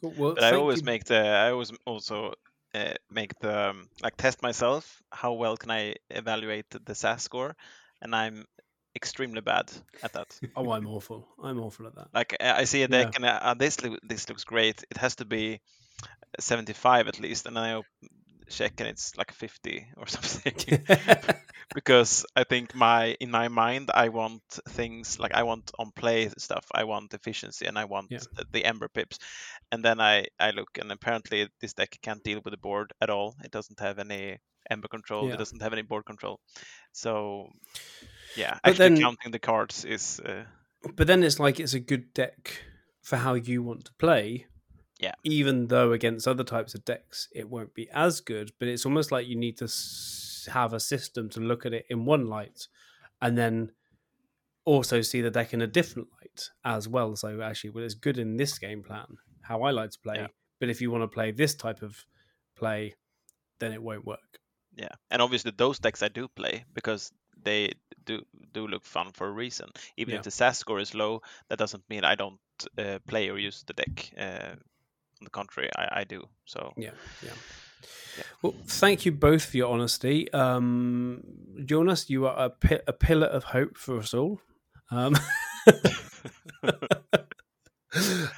[0.00, 0.12] Cool.
[0.16, 0.86] Well, but I always you.
[0.86, 2.34] make the I always also
[2.74, 5.02] uh, make the um, like test myself.
[5.10, 7.56] How well can I evaluate the SAS score?
[8.02, 8.44] And I'm
[8.94, 10.40] extremely bad at that.
[10.56, 11.26] Oh, I'm awful.
[11.42, 12.08] I'm awful at that.
[12.12, 12.98] like I I see a Yeah.
[13.04, 14.84] deck and uh, this loo- this looks great.
[14.90, 15.60] It has to be
[16.40, 17.86] 75 at least, and then I op-
[18.48, 20.54] check and it's like 50 or something.
[21.74, 26.30] because I think my in my mind I want things like I want on play
[26.38, 26.64] stuff.
[26.72, 28.20] I want efficiency and I want Yeah.
[28.52, 29.18] the amber pips.
[29.72, 33.10] And then I I look and apparently this deck can't deal with the board at
[33.10, 33.34] all.
[33.44, 34.38] It doesn't have any
[34.70, 35.26] amber control.
[35.28, 35.34] Yeah.
[35.34, 36.40] It doesn't have any board control.
[36.92, 37.48] So
[38.36, 40.44] yeah, But actually then- counting the cards is uh,
[40.94, 42.62] but then it's like it's a good deck
[43.02, 44.46] for how you want to play.
[45.00, 45.12] Yeah.
[45.24, 48.52] Even though against other types of decks, it won't be as good.
[48.58, 49.68] But it's almost like you need to
[50.50, 52.68] have a system to look at it in one light,
[53.20, 53.72] and then
[54.64, 57.14] also see the deck in a different light as well.
[57.16, 59.06] So actually, well, it's good in this game plan,
[59.42, 60.16] how I like to play.
[60.16, 60.26] Yeah.
[60.60, 62.04] But if you want to play this type of
[62.56, 62.94] play,
[63.58, 64.40] then it won't work.
[64.76, 67.10] Yeah, and obviously those decks I do play because
[67.42, 67.72] they
[68.04, 68.22] do
[68.52, 69.68] do look fun for a reason.
[69.96, 70.18] Even Yeah.
[70.18, 72.40] if the SAS score is low, that doesn't mean I don't
[72.78, 74.10] uh, play or use the deck.
[74.18, 74.56] Uh,
[75.20, 76.24] on the contrary, I, I do.
[76.44, 76.90] So Yeah,
[77.22, 77.30] yeah.
[78.42, 80.32] Well, thank you both for your honesty.
[80.32, 81.22] Um,
[81.64, 84.40] Jonas, you are a, pi- a pillar of hope for us all.
[84.90, 85.16] Um,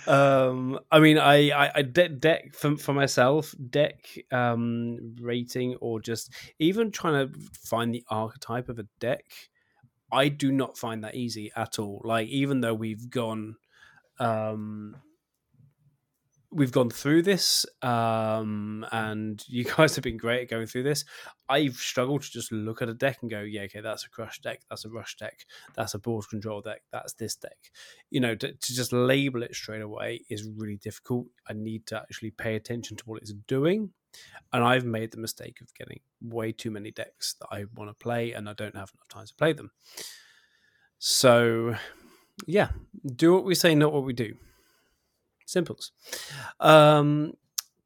[0.06, 6.00] um, I mean, I, I, I de- deck for, for myself, deck um, rating, or
[6.00, 9.24] just even trying to find the archetype of a deck.
[10.10, 12.00] I do not find that easy at all.
[12.04, 13.56] Like, even though we've gone,
[14.18, 14.96] um,
[16.50, 21.04] we've gone through this, um, and you guys have been great at going through this.
[21.48, 24.40] I've struggled to just look at a deck and go, yeah, okay, that's a crush
[24.40, 25.44] deck, that's a rush deck,
[25.74, 27.58] that's a board control deck, that's this deck.
[28.10, 31.26] You know, to, to just label it straight away is really difficult.
[31.48, 33.90] I need to actually pay attention to what it's doing.
[34.52, 37.94] And I've made the mistake of getting way too many decks that I want to
[37.94, 39.70] play, and I don't have enough time to play them.
[40.98, 41.76] So,
[42.46, 42.70] yeah,
[43.04, 44.34] do what we say, not what we do.
[45.48, 45.92] Simples.
[46.60, 47.32] Um,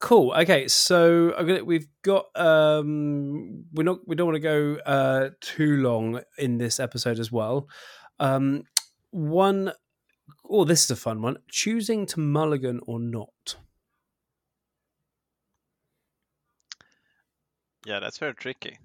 [0.01, 0.33] cool.
[0.33, 2.27] Okay, so gonna, we've got.
[2.35, 4.01] Um, we're not.
[4.07, 7.69] We don't want to go uh, too long in this episode as well.
[8.19, 8.65] Um,
[9.13, 9.73] one.
[10.51, 11.39] Oh, this is a fun one.
[11.49, 13.57] Choosing to mulligan or not.
[17.87, 18.79] Yeah, that's very tricky.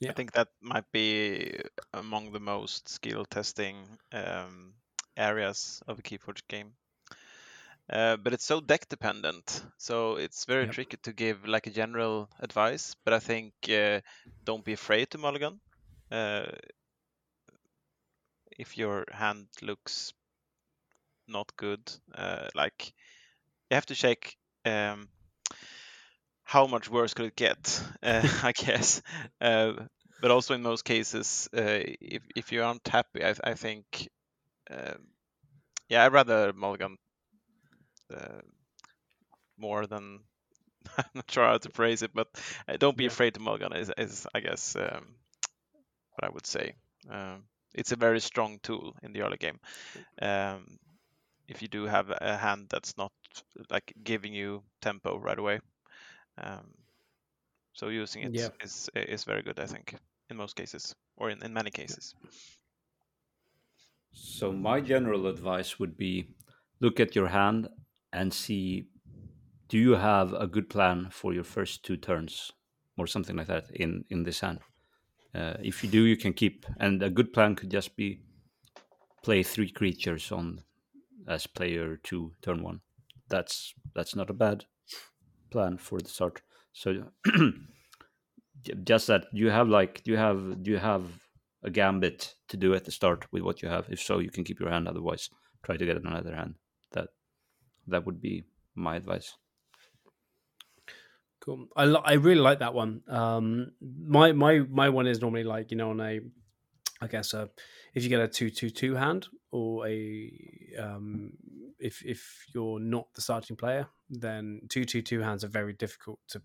[0.00, 0.10] Yeah.
[0.10, 1.60] I think that might be
[1.94, 3.76] among the most skill testing
[4.12, 4.74] um,
[5.16, 6.72] areas of a Keyforge game.
[7.92, 10.76] Uh, but it's so deck dependent, so it's very Yep.
[10.76, 12.96] tricky to give like a general advice.
[13.04, 14.00] But I think uh,
[14.44, 15.60] don't be afraid to mulligan.
[16.10, 16.46] Uh,
[18.58, 20.14] if your hand looks
[21.28, 21.80] not good,
[22.14, 22.92] uh, like
[23.70, 25.08] you have to check um,
[26.44, 29.02] how much worse could it get, uh, I guess.
[29.40, 29.72] Uh,
[30.20, 34.08] but also in most cases, uh, if if you aren't happy, I, I think,
[34.70, 35.08] um
[35.88, 36.96] yeah, I'd rather mulligan
[38.12, 38.42] uh,
[39.56, 40.24] more than
[40.98, 42.28] I'm not sure how to phrase it, but
[42.68, 45.16] uh, don't be afraid to mulligan is, is I guess um,
[46.14, 46.74] what I would say.
[47.08, 47.44] Um,
[47.74, 49.60] it's a very strong tool in the early game.
[50.20, 50.78] Um,
[51.48, 53.12] if you do have a hand that's not
[53.70, 55.60] like giving you tempo right away,
[56.38, 56.74] um,
[57.74, 58.50] so using it Yeah.
[58.62, 59.96] is is very good, I think,
[60.30, 62.14] in most cases or in, in many cases.
[64.14, 66.34] So my general advice would be
[66.80, 67.68] look at your hand
[68.12, 68.88] and see
[69.68, 72.52] do you have a good plan for your first two turns
[72.96, 74.60] or something like that in in this hand.
[75.34, 76.66] Uh, if you do, you can keep.
[76.78, 78.20] And a good plan could just be
[79.22, 80.62] play three creatures on
[81.28, 82.80] as player two, turn one.
[83.28, 84.64] That's that's not a bad
[85.50, 86.42] plan for the start.
[86.72, 87.04] So
[88.84, 91.04] just that you have like do you have do you have
[91.64, 93.86] a gambit to do at the start with what you have?
[93.88, 94.88] If so, you can keep your hand.
[94.88, 95.30] Otherwise,
[95.62, 96.56] try to get another hand.
[96.92, 97.08] That
[97.88, 99.36] that would be my advice.
[101.40, 101.66] Cool.
[101.76, 103.02] I, I really like that one.
[103.08, 106.20] Um, my my my one is normally like you know on a,
[107.00, 107.46] I guess uh
[107.94, 110.30] if you get a two two two hand or a
[110.78, 111.32] um,
[111.78, 116.20] if if you're not the starting player, then two two two hands are very difficult
[116.28, 116.42] to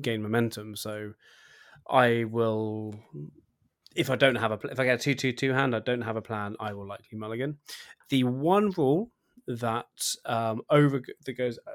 [0.00, 0.74] gain momentum.
[0.74, 1.12] So
[1.88, 2.94] I will,
[3.94, 6.02] if I don't have a if I get a two two two hand, I don't
[6.02, 6.56] have a plan.
[6.58, 7.58] I will likely mulligan.
[8.08, 9.10] The one rule
[9.46, 9.86] that
[10.24, 11.70] um, over that goes uh,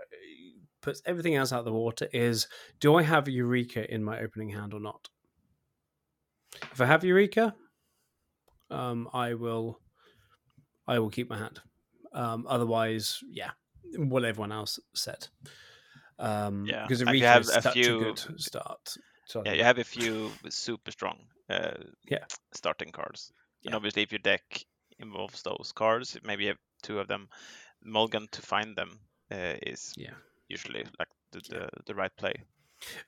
[0.82, 2.48] puts everything else out of the water is
[2.80, 5.10] do I have Eureka in my opening hand or not?
[6.72, 7.54] If I have Eureka,
[8.70, 9.80] um, I will
[10.88, 11.62] I will keep my hand.
[12.14, 13.52] Um, otherwise, yeah,
[13.98, 15.28] what everyone else said.
[16.18, 18.98] Um, Yeah, because Eureka have is a such few- a good start.
[19.26, 21.78] So Yeah, you have a few super strong uh,
[22.10, 22.26] Yeah.
[22.54, 23.32] starting cards.
[23.64, 23.76] And Yeah.
[23.76, 24.64] obviously, if your deck
[24.98, 27.30] involves those cards, maybe you have two of them.
[27.84, 29.00] Mulligan to find them
[29.32, 30.12] uh, is yeah.
[30.48, 32.34] usually like the, the, the right play.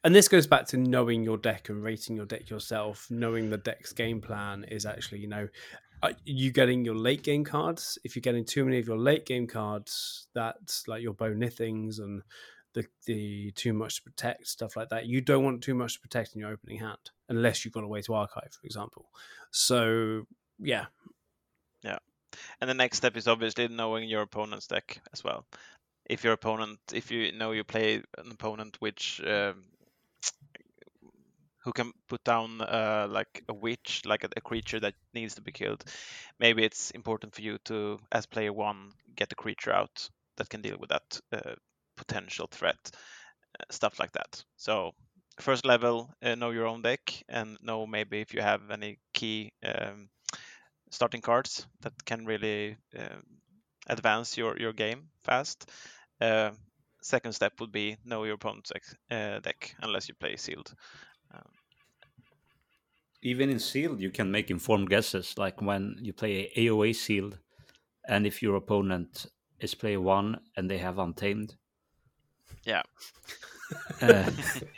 [0.03, 3.07] And this goes back to knowing your deck and rating your deck yourself.
[3.09, 5.47] Knowing the deck's game plan is actually, you know,
[6.03, 7.97] are you getting your late game cards.
[8.03, 11.99] If you're getting too many of your late game cards, that's like your bow nithings
[11.99, 12.21] and
[12.73, 15.05] the the too much to protect stuff like that.
[15.05, 17.87] You don't want too much to protect in your opening hand unless you've got a
[17.87, 19.09] way to archive, for example.
[19.51, 20.23] So
[20.59, 20.85] yeah,
[22.61, 25.45] And the next step is obviously knowing your opponent's deck as well.
[26.09, 29.63] If your opponent, if you know you play an opponent which um,
[31.63, 35.41] who can put down uh, like a witch, like a, a creature that needs to
[35.41, 35.83] be killed,
[36.39, 40.61] maybe it's important for you to, as player one, get a creature out that can
[40.61, 41.55] deal with that uh,
[41.97, 42.91] potential threat,
[43.59, 44.43] uh, stuff like that.
[44.57, 44.91] So
[45.39, 49.53] first level, uh, know your own deck and know maybe if you have any key
[49.63, 50.09] um,
[50.91, 53.23] starting cards that can really um,
[53.87, 55.71] advance your, your game fast.
[56.19, 56.51] Uh,
[57.01, 60.75] second step would be know your opponent's ex- uh, deck, unless you play sealed.
[63.23, 67.37] even in sealed you can make informed guesses like when you play AOA sealed
[68.07, 69.27] and if your opponent
[69.59, 71.55] is player one and they have Untamed.
[72.65, 72.81] Yeah.
[74.01, 74.29] Uh,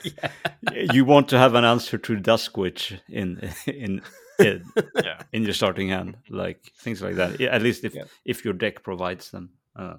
[0.73, 4.01] you want to have an answer to Duskwitch in in
[4.39, 4.63] in,
[5.03, 5.21] Yeah.
[5.31, 7.39] in your starting hand, like things like that.
[7.39, 8.05] Yeah, at least if Yeah.
[8.25, 9.49] if your deck provides them.
[9.75, 9.97] Uh,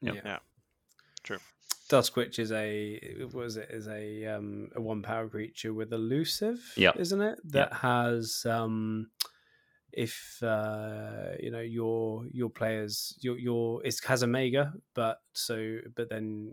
[0.00, 0.12] Yeah.
[0.24, 0.38] Yeah.
[1.22, 1.38] True.
[1.88, 6.60] Duskwitch is a what was it is a um a one power creature with elusive,
[6.76, 6.92] Yeah.
[6.96, 7.38] isn't it?
[7.44, 9.10] That has um
[9.92, 16.10] if uh you know your your players your your it has Omega but so but
[16.10, 16.52] then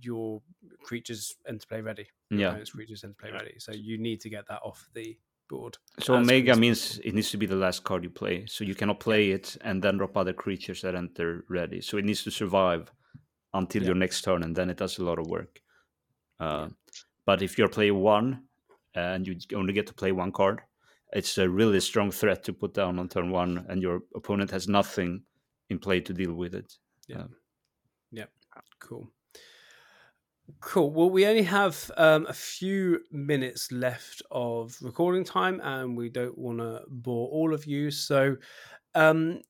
[0.00, 0.40] your
[0.82, 2.46] creatures enter play ready your Yeah.
[2.48, 5.14] opponent's creatures enter play ready so you need to get that off the
[5.50, 8.64] board so as Omega means it needs to be the last card you play, so
[8.64, 11.80] you cannot play it and then drop other creatures that enter ready.
[11.82, 12.82] So it needs to survive
[13.52, 13.88] until Yeah.
[13.88, 15.60] your next turn, and then it does a lot of work.
[16.38, 16.68] Uh,
[17.26, 18.48] But if you're player one
[18.94, 20.58] and you only get to play one card,
[21.12, 24.66] it's a really strong threat to put down on turn one, and your opponent has
[24.68, 25.24] nothing
[25.68, 26.78] in play to deal with it.
[27.08, 27.26] Yeah.
[28.10, 28.26] Yeah.
[28.78, 29.06] Cool.
[30.60, 30.90] Cool.
[30.90, 36.36] Well, we only have um, a few minutes left of recording time, and we don't
[36.38, 37.90] want to bore all of you.
[37.90, 38.36] So,
[38.94, 39.42] um,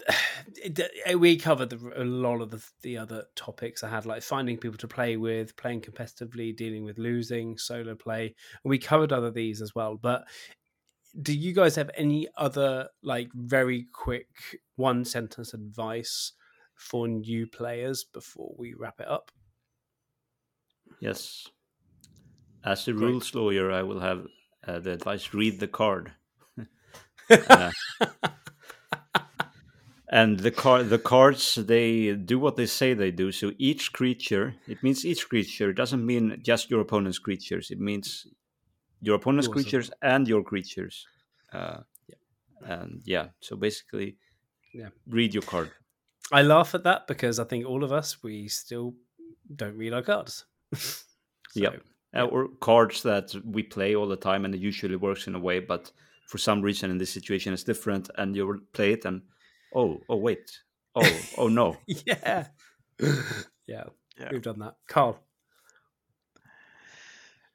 [0.56, 4.58] it- we covered the, a lot of the, the other topics I had, like finding
[4.58, 9.30] people to play with, playing competitively, dealing with losing, solo play, and we covered other
[9.30, 9.96] these as well.
[9.96, 10.26] But
[11.22, 16.32] do you guys have any other like very quick one sentence advice
[16.74, 19.30] for new players before we wrap it up?
[21.00, 21.48] Yes.
[22.64, 24.26] As a rules lawyer, I will have
[24.66, 26.14] uh, the advice: read the card.
[27.30, 27.70] Uh,
[30.08, 33.32] and the card, the cards, they do what they say they do.
[33.32, 35.70] So each creature, it means each creature.
[35.70, 37.70] It doesn't mean just your opponent's creatures.
[37.70, 38.26] It means
[39.00, 41.06] your opponent's as creatures and your creatures.
[41.52, 41.80] Uh,
[42.64, 44.18] And yeah, so basically,
[44.74, 44.90] Yeah.
[45.06, 45.72] read your card.
[46.32, 48.94] I laugh at that because I think all of us we still
[49.54, 50.44] don't read our cards.
[50.74, 51.02] So,
[51.54, 51.82] Yep.
[52.16, 55.38] uh, or cards that we play all the time and it usually works in a
[55.38, 55.92] way but
[56.26, 59.22] for some reason in this situation it's different and you will play it and
[59.74, 60.50] oh oh wait
[60.96, 62.46] oh oh no Yeah.
[63.66, 63.84] yeah.
[64.18, 64.28] Yeah.
[64.32, 64.76] We've done that.
[64.88, 65.18] Karl.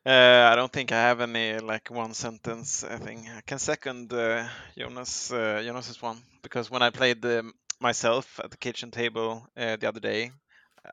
[0.05, 2.83] Uh, I don't think I have any like one sentence.
[2.83, 4.47] I think I can second uh,
[4.77, 9.75] Jonas uh, Jonas's one because when I played um, myself at the kitchen table uh,
[9.77, 10.31] the other day,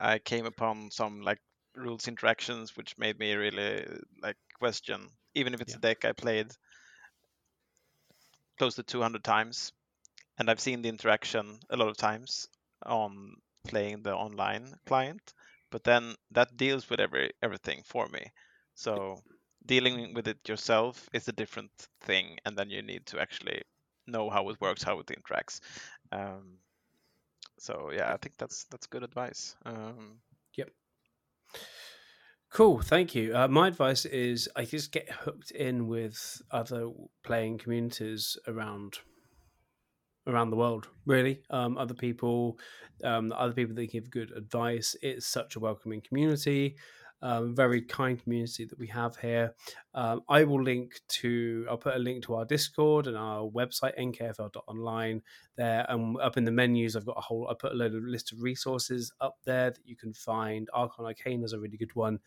[0.01, 1.41] I came upon some like
[1.75, 3.87] rules interactions which made me really
[4.23, 5.11] like question.
[5.35, 5.77] Even if it's Yeah.
[5.77, 6.53] a deck I played
[8.59, 9.73] close to 200 times,
[10.39, 12.49] and I've seen the interaction a lot of times
[12.85, 15.35] on playing the online client,
[15.71, 18.33] but then that deals with every everything for me.
[18.75, 19.23] So
[19.67, 21.73] dealing with it yourself is a different
[22.03, 23.63] thing, and then you need to actually
[24.07, 25.61] know how it works, how it interacts.
[26.13, 26.61] Um,
[27.59, 29.57] so yeah, I think that's that's good advice.
[29.65, 30.19] Um,
[30.57, 30.71] yep.
[32.53, 33.37] Cool, thank you.
[33.37, 36.91] Uh, my advice is I just get hooked in with other
[37.25, 38.99] playing communities around
[40.27, 40.89] around the world.
[41.05, 42.59] Really, um, other people,
[43.05, 44.97] um, other people that give good advice.
[45.03, 46.77] It's such a welcoming community,
[47.23, 49.55] um, very kind community that we have here.
[49.95, 51.67] Um, I will link to.
[51.69, 55.23] I'll put a link to our Discord and our website nkfl.online
[55.57, 55.87] there.
[55.89, 57.49] And up in the menus, I've got a whole.
[57.51, 60.69] I put a load of list of resources up there that you can find.
[60.73, 62.21] Archon Arcanum is a really good one.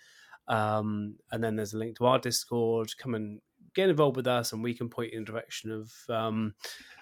[0.47, 2.97] Um, and then there's a link to our Discord.
[2.97, 3.39] Come and
[3.75, 6.53] get involved with us, and we can point you in the direction of um,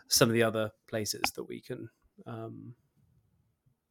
[0.07, 1.89] some of the other places that we can,
[2.25, 2.73] um,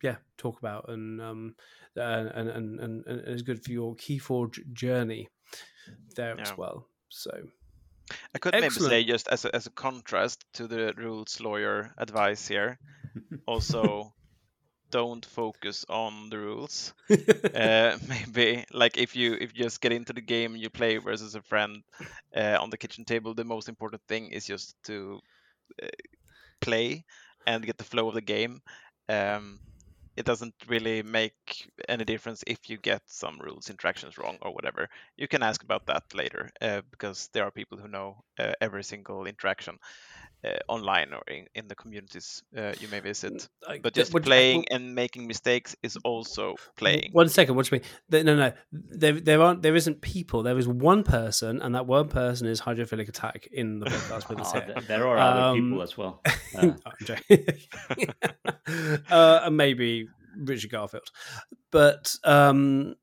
[0.02, 1.54] yeah, talk about, and um,
[1.94, 5.28] and, and and and and it's good for your Keyforge journey
[6.14, 6.88] there as well.
[7.08, 7.30] So
[8.34, 12.46] I could maybe say just as a, as a contrast to the rules lawyer advice
[12.46, 12.78] here,
[13.46, 14.12] also
[14.90, 16.94] don't focus on the rules.
[17.54, 21.34] uh, maybe like if you if you just get into the game you play versus
[21.34, 21.82] a friend
[22.36, 25.20] uh, on the kitchen table, the most important thing is just to
[25.82, 25.88] uh,
[26.60, 27.04] play
[27.46, 28.60] and get the flow of the game.
[29.08, 29.60] Um,
[30.16, 34.88] it doesn't really make any difference if you get some rules interactions wrong or whatever.
[35.16, 38.84] You can ask about that later uh, because there are people who know uh, every
[38.84, 39.78] single interaction
[40.68, 43.48] online or in, in the communities uh, you may visit.
[43.68, 47.10] Like, But th- just what- playing and making mistakes is also playing.
[47.12, 47.56] One second.
[47.56, 48.24] What do you mean?
[48.26, 48.52] No, no.
[48.72, 49.62] There, there aren't.
[49.62, 50.42] There isn't people.
[50.42, 54.40] There is one person, and that one person is hydrophilic attack in the podcast with
[54.40, 54.74] us here.
[54.86, 56.32] there are other Um, people as well Uh,
[56.62, 57.46] Oh, I'm joking.
[59.10, 61.08] uh, and maybe Richard Garfield,
[61.70, 62.94] but um,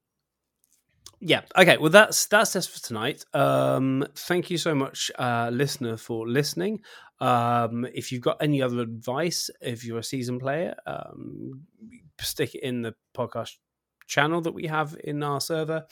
[1.25, 5.95] yeah okay well that's that's us for tonight um thank you so much uh listener
[5.95, 6.81] for listening
[7.23, 11.61] um if you've got any other advice if you're a season player um
[12.19, 13.53] stick it in the podcast
[14.07, 15.85] channel that we have in our server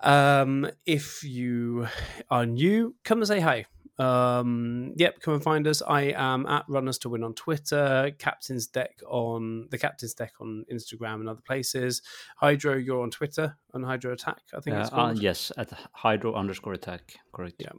[0.00, 1.86] um if you
[2.30, 3.64] are new come and say hi
[3.98, 8.66] um yep come and find us i am at runners to win on twitter captain's
[8.66, 12.02] deck on the captain's deck on instagram and other places
[12.36, 16.34] hydro you're on twitter on hydro attack i think it's Uh, uh, yes, at hydro
[16.34, 17.02] underscore attack.
[17.32, 17.56] Correct.
[17.58, 17.76] Yeah.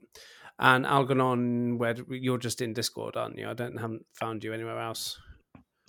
[0.60, 4.80] And algernon where you're just in discord aren't you i don't haven't found you anywhere
[4.80, 5.20] else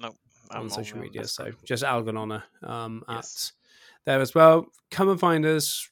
[0.01, 0.15] No, on
[0.51, 3.53] I'm social only on media so just algernon um at Yes.
[4.07, 5.89] there as well come and find us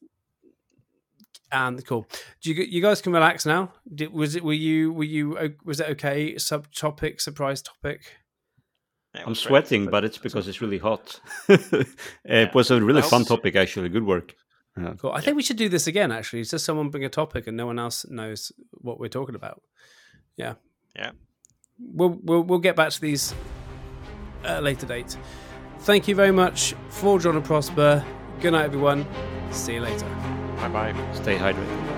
[1.55, 2.07] and cool.
[2.41, 3.75] Do you you guys can relax now?
[3.95, 6.33] Did, was it were you were you was it okay?
[6.37, 8.17] Subtopic, surprise topic.
[9.15, 11.21] I'm sweating, but it's because it's really hot.
[11.49, 11.83] Yeah.
[12.25, 13.91] it was a really fun topic, actually.
[13.91, 14.35] Good work.
[14.77, 14.95] Yeah.
[14.99, 15.13] Cool.
[15.13, 16.11] I think we should do this again.
[16.11, 19.35] Actually, it's just someone bring a topic and no one else knows what we're talking
[19.35, 19.63] about.
[20.37, 20.55] Yeah.
[20.97, 21.13] Yeah.
[21.79, 23.35] We'll we'll, we'll get back to these
[24.45, 25.17] at a later date.
[25.81, 28.05] Thank you very much for John and Prosper.
[28.41, 29.07] Good night, everyone.
[29.51, 30.07] See you later.
[30.57, 31.13] Bye bye.
[31.13, 31.92] Stay hydrated.